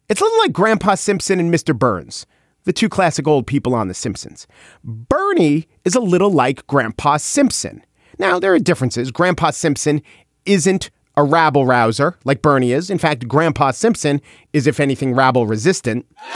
It's 0.09 0.21
a 0.21 0.23
little 0.23 0.39
like 0.39 0.53
Grandpa 0.53 0.95
Simpson 0.95 1.39
and 1.39 1.53
Mr. 1.53 1.77
Burns. 1.77 2.25
the 2.67 2.73
two 2.73 2.89
classic 2.89 3.25
old 3.27 3.47
people 3.47 3.73
on 3.73 3.87
The 3.87 3.93
Simpsons. 3.93 4.45
Bernie 4.83 5.67
is 5.85 5.95
a 5.95 6.01
little 6.01 6.29
like 6.29 6.67
Grandpa 6.67 7.15
Simpson. 7.15 7.81
Now, 8.19 8.39
there 8.39 8.53
are 8.53 8.59
differences. 8.59 9.09
Grandpa 9.09 9.51
Simpson 9.51 10.01
isn't 10.45 10.91
a 11.17 11.23
rabble 11.23 11.65
rouser 11.65 12.15
like 12.23 12.41
Bernie 12.41 12.71
is. 12.71 12.89
In 12.89 12.99
fact, 12.99 13.27
Grandpa 13.27 13.71
Simpson 13.71 14.21
is, 14.53 14.67
if 14.67 14.79
anything, 14.79 15.13
rabble 15.13 15.47
resistant. 15.47 16.05
Shut 16.31 16.35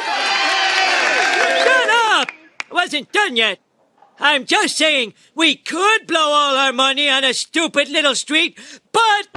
up! 1.89 2.27
I 2.29 2.73
wasn't 2.73 3.11
done 3.13 3.37
yet. 3.37 3.59
I'm 4.19 4.45
just 4.45 4.75
saying 4.77 5.13
we 5.35 5.55
could 5.55 6.07
blow 6.07 6.19
all 6.19 6.55
our 6.55 6.73
money 6.73 7.09
on 7.09 7.23
a 7.23 7.33
stupid 7.33 7.89
little 7.89 8.15
street, 8.15 8.59
but. 8.91 9.27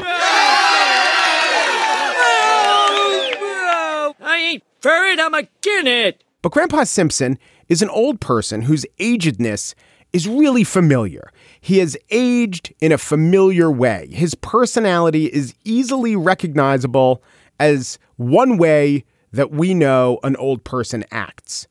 I 4.21 4.51
ain't 4.53 4.63
for 4.81 5.05
it, 5.05 5.21
I'm 5.21 5.35
again 5.35 5.87
it. 5.87 6.25
But 6.43 6.53
Grandpa 6.53 6.85
Simpson 6.85 7.39
is 7.69 7.83
an 7.83 7.91
old 7.91 8.21
person 8.21 8.63
whose 8.63 8.85
agedness 8.99 9.75
is 10.13 10.29
really 10.29 10.65
familiar. 10.65 11.31
He 11.65 11.79
has 11.79 11.97
aged 12.11 12.75
in 12.83 12.93
a 12.93 12.99
familiar 12.99 13.71
way. 13.71 14.11
His 14.13 14.35
personality 14.35 15.33
is 15.33 15.55
easily 15.65 16.15
recognizable 16.15 17.23
as 17.59 17.99
one 18.17 18.59
way 18.59 19.07
that 19.33 19.51
we 19.51 19.73
know 19.73 20.19
an 20.23 20.37
old 20.37 20.63
person 20.65 21.07
acts. 21.11 21.67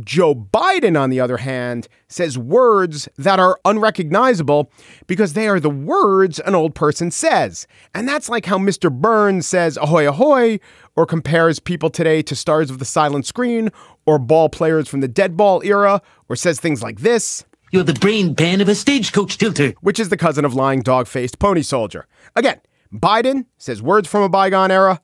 Joe 0.00 0.34
Biden, 0.34 1.00
on 1.00 1.08
the 1.08 1.20
other 1.20 1.38
hand, 1.38 1.88
says 2.08 2.36
words 2.36 3.08
that 3.16 3.40
are 3.40 3.58
unrecognizable 3.64 4.70
because 5.06 5.32
they 5.32 5.48
are 5.48 5.58
the 5.58 5.70
words 5.70 6.38
an 6.40 6.54
old 6.54 6.74
person 6.74 7.10
says. 7.10 7.66
And 7.94 8.06
that's 8.06 8.28
like 8.28 8.44
how 8.44 8.58
Mr. 8.58 8.92
Burns 8.92 9.46
says 9.46 9.78
ahoy 9.78 10.06
ahoy, 10.06 10.60
or 10.94 11.06
compares 11.06 11.58
people 11.58 11.88
today 11.88 12.20
to 12.20 12.36
stars 12.36 12.70
of 12.70 12.80
the 12.80 12.84
silent 12.84 13.24
screen, 13.24 13.70
or 14.04 14.18
ball 14.18 14.50
players 14.50 14.88
from 14.88 15.00
the 15.00 15.08
dead 15.08 15.38
ball 15.38 15.62
era, 15.64 16.02
or 16.28 16.36
says 16.36 16.60
things 16.60 16.82
like 16.82 17.00
this. 17.00 17.46
You're 17.70 17.84
the 17.84 17.92
brain 17.94 18.34
pan 18.34 18.60
of 18.60 18.68
a 18.68 18.74
stagecoach 18.74 19.36
tilter. 19.36 19.74
Which 19.80 20.00
is 20.00 20.08
the 20.08 20.16
cousin 20.16 20.44
of 20.44 20.54
lying 20.54 20.80
dog 20.80 21.06
faced 21.06 21.38
pony 21.38 21.62
soldier. 21.62 22.06
Again, 22.34 22.60
Biden 22.92 23.44
says 23.58 23.82
words 23.82 24.08
from 24.08 24.22
a 24.22 24.28
bygone 24.28 24.70
era. 24.70 25.00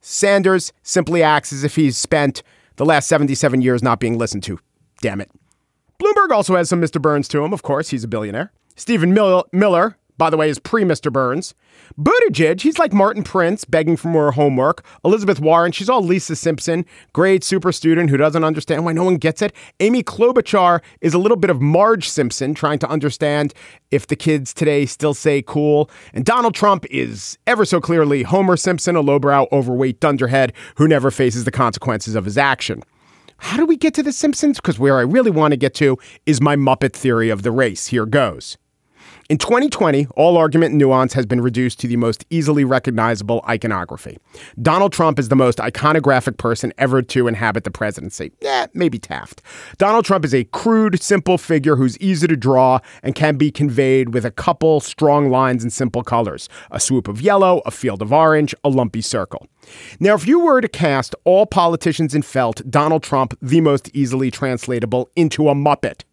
Sanders 0.00 0.72
simply 0.82 1.22
acts 1.22 1.52
as 1.52 1.64
if 1.64 1.76
he's 1.76 1.98
spent 1.98 2.42
the 2.76 2.86
last 2.86 3.08
77 3.08 3.60
years 3.60 3.82
not 3.82 4.00
being 4.00 4.16
listened 4.16 4.42
to. 4.44 4.58
Damn 5.02 5.20
it. 5.20 5.30
Bloomberg 6.00 6.30
also 6.30 6.56
has 6.56 6.68
some 6.68 6.80
Mr. 6.80 7.02
Burns 7.02 7.28
to 7.28 7.44
him. 7.44 7.52
Of 7.52 7.62
course, 7.62 7.90
he's 7.90 8.04
a 8.04 8.08
billionaire. 8.08 8.52
Stephen 8.76 9.12
Mil- 9.12 9.44
Miller, 9.52 9.97
by 10.18 10.28
the 10.30 10.36
way, 10.36 10.50
is 10.50 10.58
pre 10.58 10.82
Mr. 10.82 11.12
Burns. 11.12 11.54
Buttigieg, 11.98 12.60
he's 12.60 12.78
like 12.78 12.92
Martin 12.92 13.22
Prince 13.22 13.64
begging 13.64 13.96
for 13.96 14.08
more 14.08 14.32
homework. 14.32 14.84
Elizabeth 15.04 15.40
Warren, 15.40 15.72
she's 15.72 15.88
all 15.88 16.02
Lisa 16.02 16.36
Simpson, 16.36 16.84
great 17.12 17.42
super 17.42 17.72
student 17.72 18.10
who 18.10 18.16
doesn't 18.16 18.44
understand 18.44 18.84
why 18.84 18.92
no 18.92 19.04
one 19.04 19.16
gets 19.16 19.40
it. 19.40 19.52
Amy 19.80 20.02
Klobuchar 20.02 20.80
is 21.00 21.14
a 21.14 21.18
little 21.18 21.36
bit 21.36 21.50
of 21.50 21.60
Marge 21.60 22.08
Simpson 22.08 22.54
trying 22.54 22.78
to 22.80 22.88
understand 22.88 23.54
if 23.90 24.08
the 24.08 24.16
kids 24.16 24.52
today 24.52 24.84
still 24.86 25.14
say 25.14 25.42
cool. 25.42 25.90
And 26.12 26.24
Donald 26.24 26.54
Trump 26.54 26.84
is 26.90 27.38
ever 27.46 27.64
so 27.64 27.80
clearly 27.80 28.22
Homer 28.22 28.56
Simpson, 28.56 28.96
a 28.96 29.00
lowbrow, 29.00 29.46
overweight 29.52 30.00
dunderhead 30.00 30.52
who 30.76 30.86
never 30.86 31.10
faces 31.10 31.44
the 31.44 31.50
consequences 31.50 32.14
of 32.14 32.24
his 32.24 32.36
action. 32.36 32.82
How 33.38 33.56
do 33.56 33.64
we 33.64 33.76
get 33.76 33.94
to 33.94 34.02
the 34.02 34.12
Simpsons? 34.12 34.58
Because 34.58 34.78
where 34.78 34.98
I 34.98 35.02
really 35.02 35.30
want 35.30 35.52
to 35.52 35.56
get 35.56 35.74
to 35.74 35.96
is 36.26 36.40
my 36.40 36.56
Muppet 36.56 36.92
theory 36.92 37.30
of 37.30 37.42
the 37.42 37.52
race. 37.52 37.86
Here 37.86 38.04
goes. 38.04 38.58
In 39.28 39.36
2020, 39.36 40.06
all 40.16 40.38
argument 40.38 40.70
and 40.70 40.78
nuance 40.78 41.12
has 41.12 41.26
been 41.26 41.42
reduced 41.42 41.78
to 41.80 41.86
the 41.86 41.96
most 41.96 42.24
easily 42.30 42.64
recognizable 42.64 43.44
iconography. 43.46 44.16
Donald 44.62 44.92
Trump 44.92 45.18
is 45.18 45.28
the 45.28 45.36
most 45.36 45.58
iconographic 45.58 46.38
person 46.38 46.72
ever 46.78 47.02
to 47.02 47.28
inhabit 47.28 47.64
the 47.64 47.70
presidency. 47.70 48.32
Yeah, 48.40 48.68
maybe 48.72 48.98
Taft. 48.98 49.42
Donald 49.76 50.06
Trump 50.06 50.24
is 50.24 50.34
a 50.34 50.44
crude, 50.44 51.02
simple 51.02 51.36
figure 51.36 51.76
who's 51.76 51.98
easy 51.98 52.26
to 52.26 52.36
draw 52.36 52.78
and 53.02 53.14
can 53.14 53.36
be 53.36 53.50
conveyed 53.50 54.14
with 54.14 54.24
a 54.24 54.30
couple 54.30 54.80
strong 54.80 55.30
lines 55.30 55.62
and 55.62 55.72
simple 55.72 56.02
colors 56.02 56.48
a 56.70 56.80
swoop 56.80 57.06
of 57.06 57.20
yellow, 57.20 57.60
a 57.66 57.70
field 57.70 58.00
of 58.00 58.12
orange, 58.12 58.54
a 58.64 58.70
lumpy 58.70 59.02
circle. 59.02 59.46
Now, 60.00 60.14
if 60.14 60.26
you 60.26 60.40
were 60.40 60.62
to 60.62 60.68
cast 60.68 61.14
all 61.24 61.44
politicians 61.44 62.14
in 62.14 62.22
felt 62.22 62.62
Donald 62.70 63.02
Trump 63.02 63.36
the 63.42 63.60
most 63.60 63.90
easily 63.92 64.30
translatable 64.30 65.10
into 65.16 65.48
a 65.50 65.54
Muppet, 65.54 66.04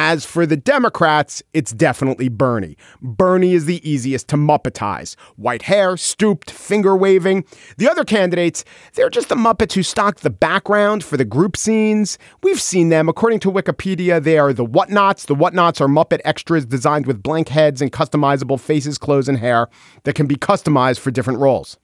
as 0.00 0.24
for 0.24 0.46
the 0.46 0.56
Democrats, 0.56 1.42
it's 1.52 1.72
definitely 1.72 2.28
Bernie. 2.28 2.76
Bernie 3.02 3.54
is 3.54 3.64
the 3.64 3.86
easiest 3.88 4.28
to 4.28 4.36
Muppetize. 4.36 5.16
White 5.34 5.62
hair, 5.62 5.96
stooped, 5.96 6.52
finger 6.52 6.96
waving. 6.96 7.44
The 7.78 7.90
other 7.90 8.04
candidates, 8.04 8.64
they're 8.94 9.10
just 9.10 9.28
the 9.28 9.34
Muppets 9.34 9.72
who 9.72 9.82
stock 9.82 10.20
the 10.20 10.30
background 10.30 11.02
for 11.02 11.16
the 11.16 11.24
group 11.24 11.56
scenes. 11.56 12.16
We've 12.44 12.60
seen 12.60 12.90
them. 12.90 13.08
According 13.08 13.40
to 13.40 13.50
Wikipedia, 13.50 14.22
they 14.22 14.38
are 14.38 14.52
the 14.52 14.64
Whatnots. 14.64 15.26
The 15.26 15.34
Whatnots 15.34 15.80
are 15.80 15.88
Muppet 15.88 16.20
extras 16.24 16.64
designed 16.64 17.06
with 17.06 17.20
blank 17.20 17.48
heads 17.48 17.82
and 17.82 17.90
customizable 17.90 18.60
faces, 18.60 18.98
clothes, 18.98 19.28
and 19.28 19.38
hair 19.38 19.68
that 20.04 20.14
can 20.14 20.28
be 20.28 20.36
customized 20.36 21.00
for 21.00 21.10
different 21.10 21.40
roles. 21.40 21.76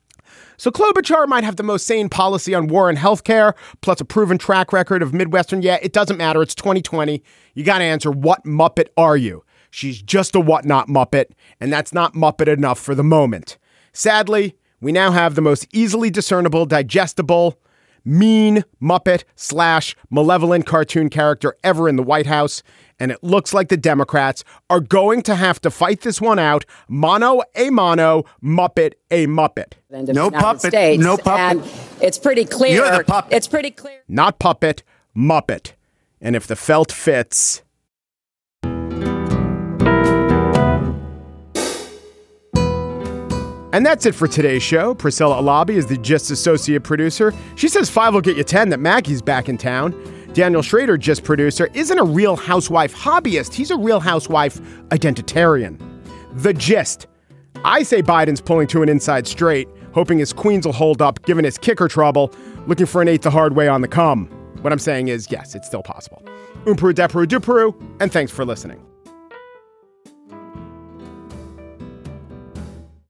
So 0.57 0.71
Klobuchar 0.71 1.27
might 1.27 1.45
have 1.45 1.57
the 1.57 1.63
most 1.63 1.87
sane 1.87 2.09
policy 2.09 2.55
on 2.55 2.69
war 2.69 2.89
and 2.89 2.99
healthcare, 2.99 3.55
plus 3.81 4.01
a 4.01 4.05
proven 4.05 4.39
track 4.39 4.73
record 4.73 5.03
of 5.03 5.13
Midwestern. 5.13 5.63
Yeah, 5.63 5.79
it 5.83 5.93
doesn't 5.93 6.17
matter. 6.17 6.43
It's 6.43 6.55
2020. 6.55 7.23
You 7.55 7.65
got 7.65 7.79
to 7.79 7.85
answer 7.85 8.11
what 8.11 8.45
Muppet 8.45 8.89
are 8.97 9.17
you? 9.17 9.45
She's 9.71 10.01
just 10.01 10.37
a 10.37 10.41
whatnot 10.41 10.89
Muppet, 10.89 11.27
and 11.61 11.73
that's 11.73 11.93
not 11.93 12.15
Muppet 12.15 12.47
enough 12.47 12.79
for 12.79 12.95
the 12.95 13.03
moment. 13.03 13.59
Sadly, 13.93 14.57
we 14.81 14.93
now 14.93 15.11
have 15.11 15.35
the 15.35 15.41
most 15.41 15.67
easily 15.73 16.11
discernible, 16.11 16.67
digestible, 16.67 17.59
mean 18.05 18.65
Muppet 18.81 19.25
slash 19.35 19.97
malevolent 20.11 20.67
cartoon 20.67 21.09
character 21.11 21.57
ever 21.65 21.89
in 21.89 21.97
the 21.97 22.03
White 22.03 22.27
House. 22.27 22.63
And 23.01 23.11
it 23.11 23.25
looks 23.25 23.53
like 23.53 23.69
the 23.69 23.77
Democrats 23.77 24.45
are 24.71 24.79
going 24.79 25.23
to 25.23 25.35
have 25.35 25.61
to 25.63 25.71
fight 25.71 26.03
this 26.03 26.21
one 26.21 26.39
out 26.39 26.65
mono 26.89 27.43
a 27.57 27.71
mono, 27.71 28.25
Muppet 28.43 28.93
a 29.11 29.27
Muppet. 29.27 29.73
No 29.91 30.31
puppet. 30.31 30.71
States. 30.71 31.03
No 31.03 31.17
puppet. 31.17 31.59
And 31.59 32.03
it's 32.03 32.19
pretty 32.19 32.45
clear. 32.45 32.77
You're 32.77 32.99
the 32.99 33.05
puppet. 33.05 33.33
It's 33.33 33.49
pretty 33.49 33.73
clear. 33.73 34.03
Not 34.07 34.39
puppet, 34.39 34.85
Muppet. 35.17 35.73
And 36.21 36.37
if 36.37 36.47
the 36.47 36.57
felt 36.57 36.93
fits, 36.93 37.64
And 43.75 43.85
that's 43.85 44.07
it 44.07 44.15
for 44.15 44.29
today's 44.29 44.63
show. 44.63 44.95
Priscilla 44.95 45.43
Alabi 45.43 45.71
is 45.71 45.87
the 45.89 45.97
Gist 45.97 46.31
associate 46.31 46.85
producer. 46.85 47.35
She 47.57 47.67
says 47.67 47.91
five 47.91 48.15
will 48.15 48.21
get 48.21 48.37
you 48.37 48.45
10 48.45 48.69
that 48.69 48.79
Maggie's 48.79 49.21
back 49.21 49.49
in 49.49 49.59
town. 49.59 49.93
Daniel 50.33 50.63
Schrader, 50.63 50.97
Gist 50.97 51.25
producer, 51.25 51.69
isn't 51.75 51.99
a 51.99 52.05
real 52.05 52.37
housewife 52.37 52.95
hobbyist. 52.95 53.53
He's 53.53 53.73
a 53.73 53.77
real 53.77 53.99
housewife 53.99 54.61
identitarian. 54.91 55.81
The 56.35 56.55
Gist. 56.55 57.09
I 57.65 57.83
say 57.83 58.01
Biden's 58.01 58.41
pulling 58.41 58.69
to 58.69 58.83
an 58.85 58.89
inside 58.89 59.27
straight, 59.27 59.67
hoping 59.93 60.19
his 60.19 60.33
queens 60.33 60.67
will 60.67 60.73
hold 60.73 61.03
up, 61.03 61.25
given 61.25 61.45
his 61.45 61.59
kicker 61.59 61.89
trouble, 61.89 62.33
looking 62.69 62.87
for 62.87 63.03
an 63.03 63.09
eight 63.09 63.23
the 63.23 63.31
hard 63.31 63.57
way 63.57 63.67
on 63.67 63.81
the 63.81 63.89
come. 63.89 64.27
What 64.63 64.73
I'm 64.73 64.79
saying 64.79 65.09
is, 65.09 65.27
yes, 65.33 65.57
it's 65.57 65.67
still 65.67 65.83
possible. 65.83 66.23
Umperu, 66.65 66.95
Deperu, 66.95 67.27
Duperu, 67.27 67.75
and 68.01 68.13
thanks 68.13 68.31
for 68.31 68.45
listening. 68.45 68.81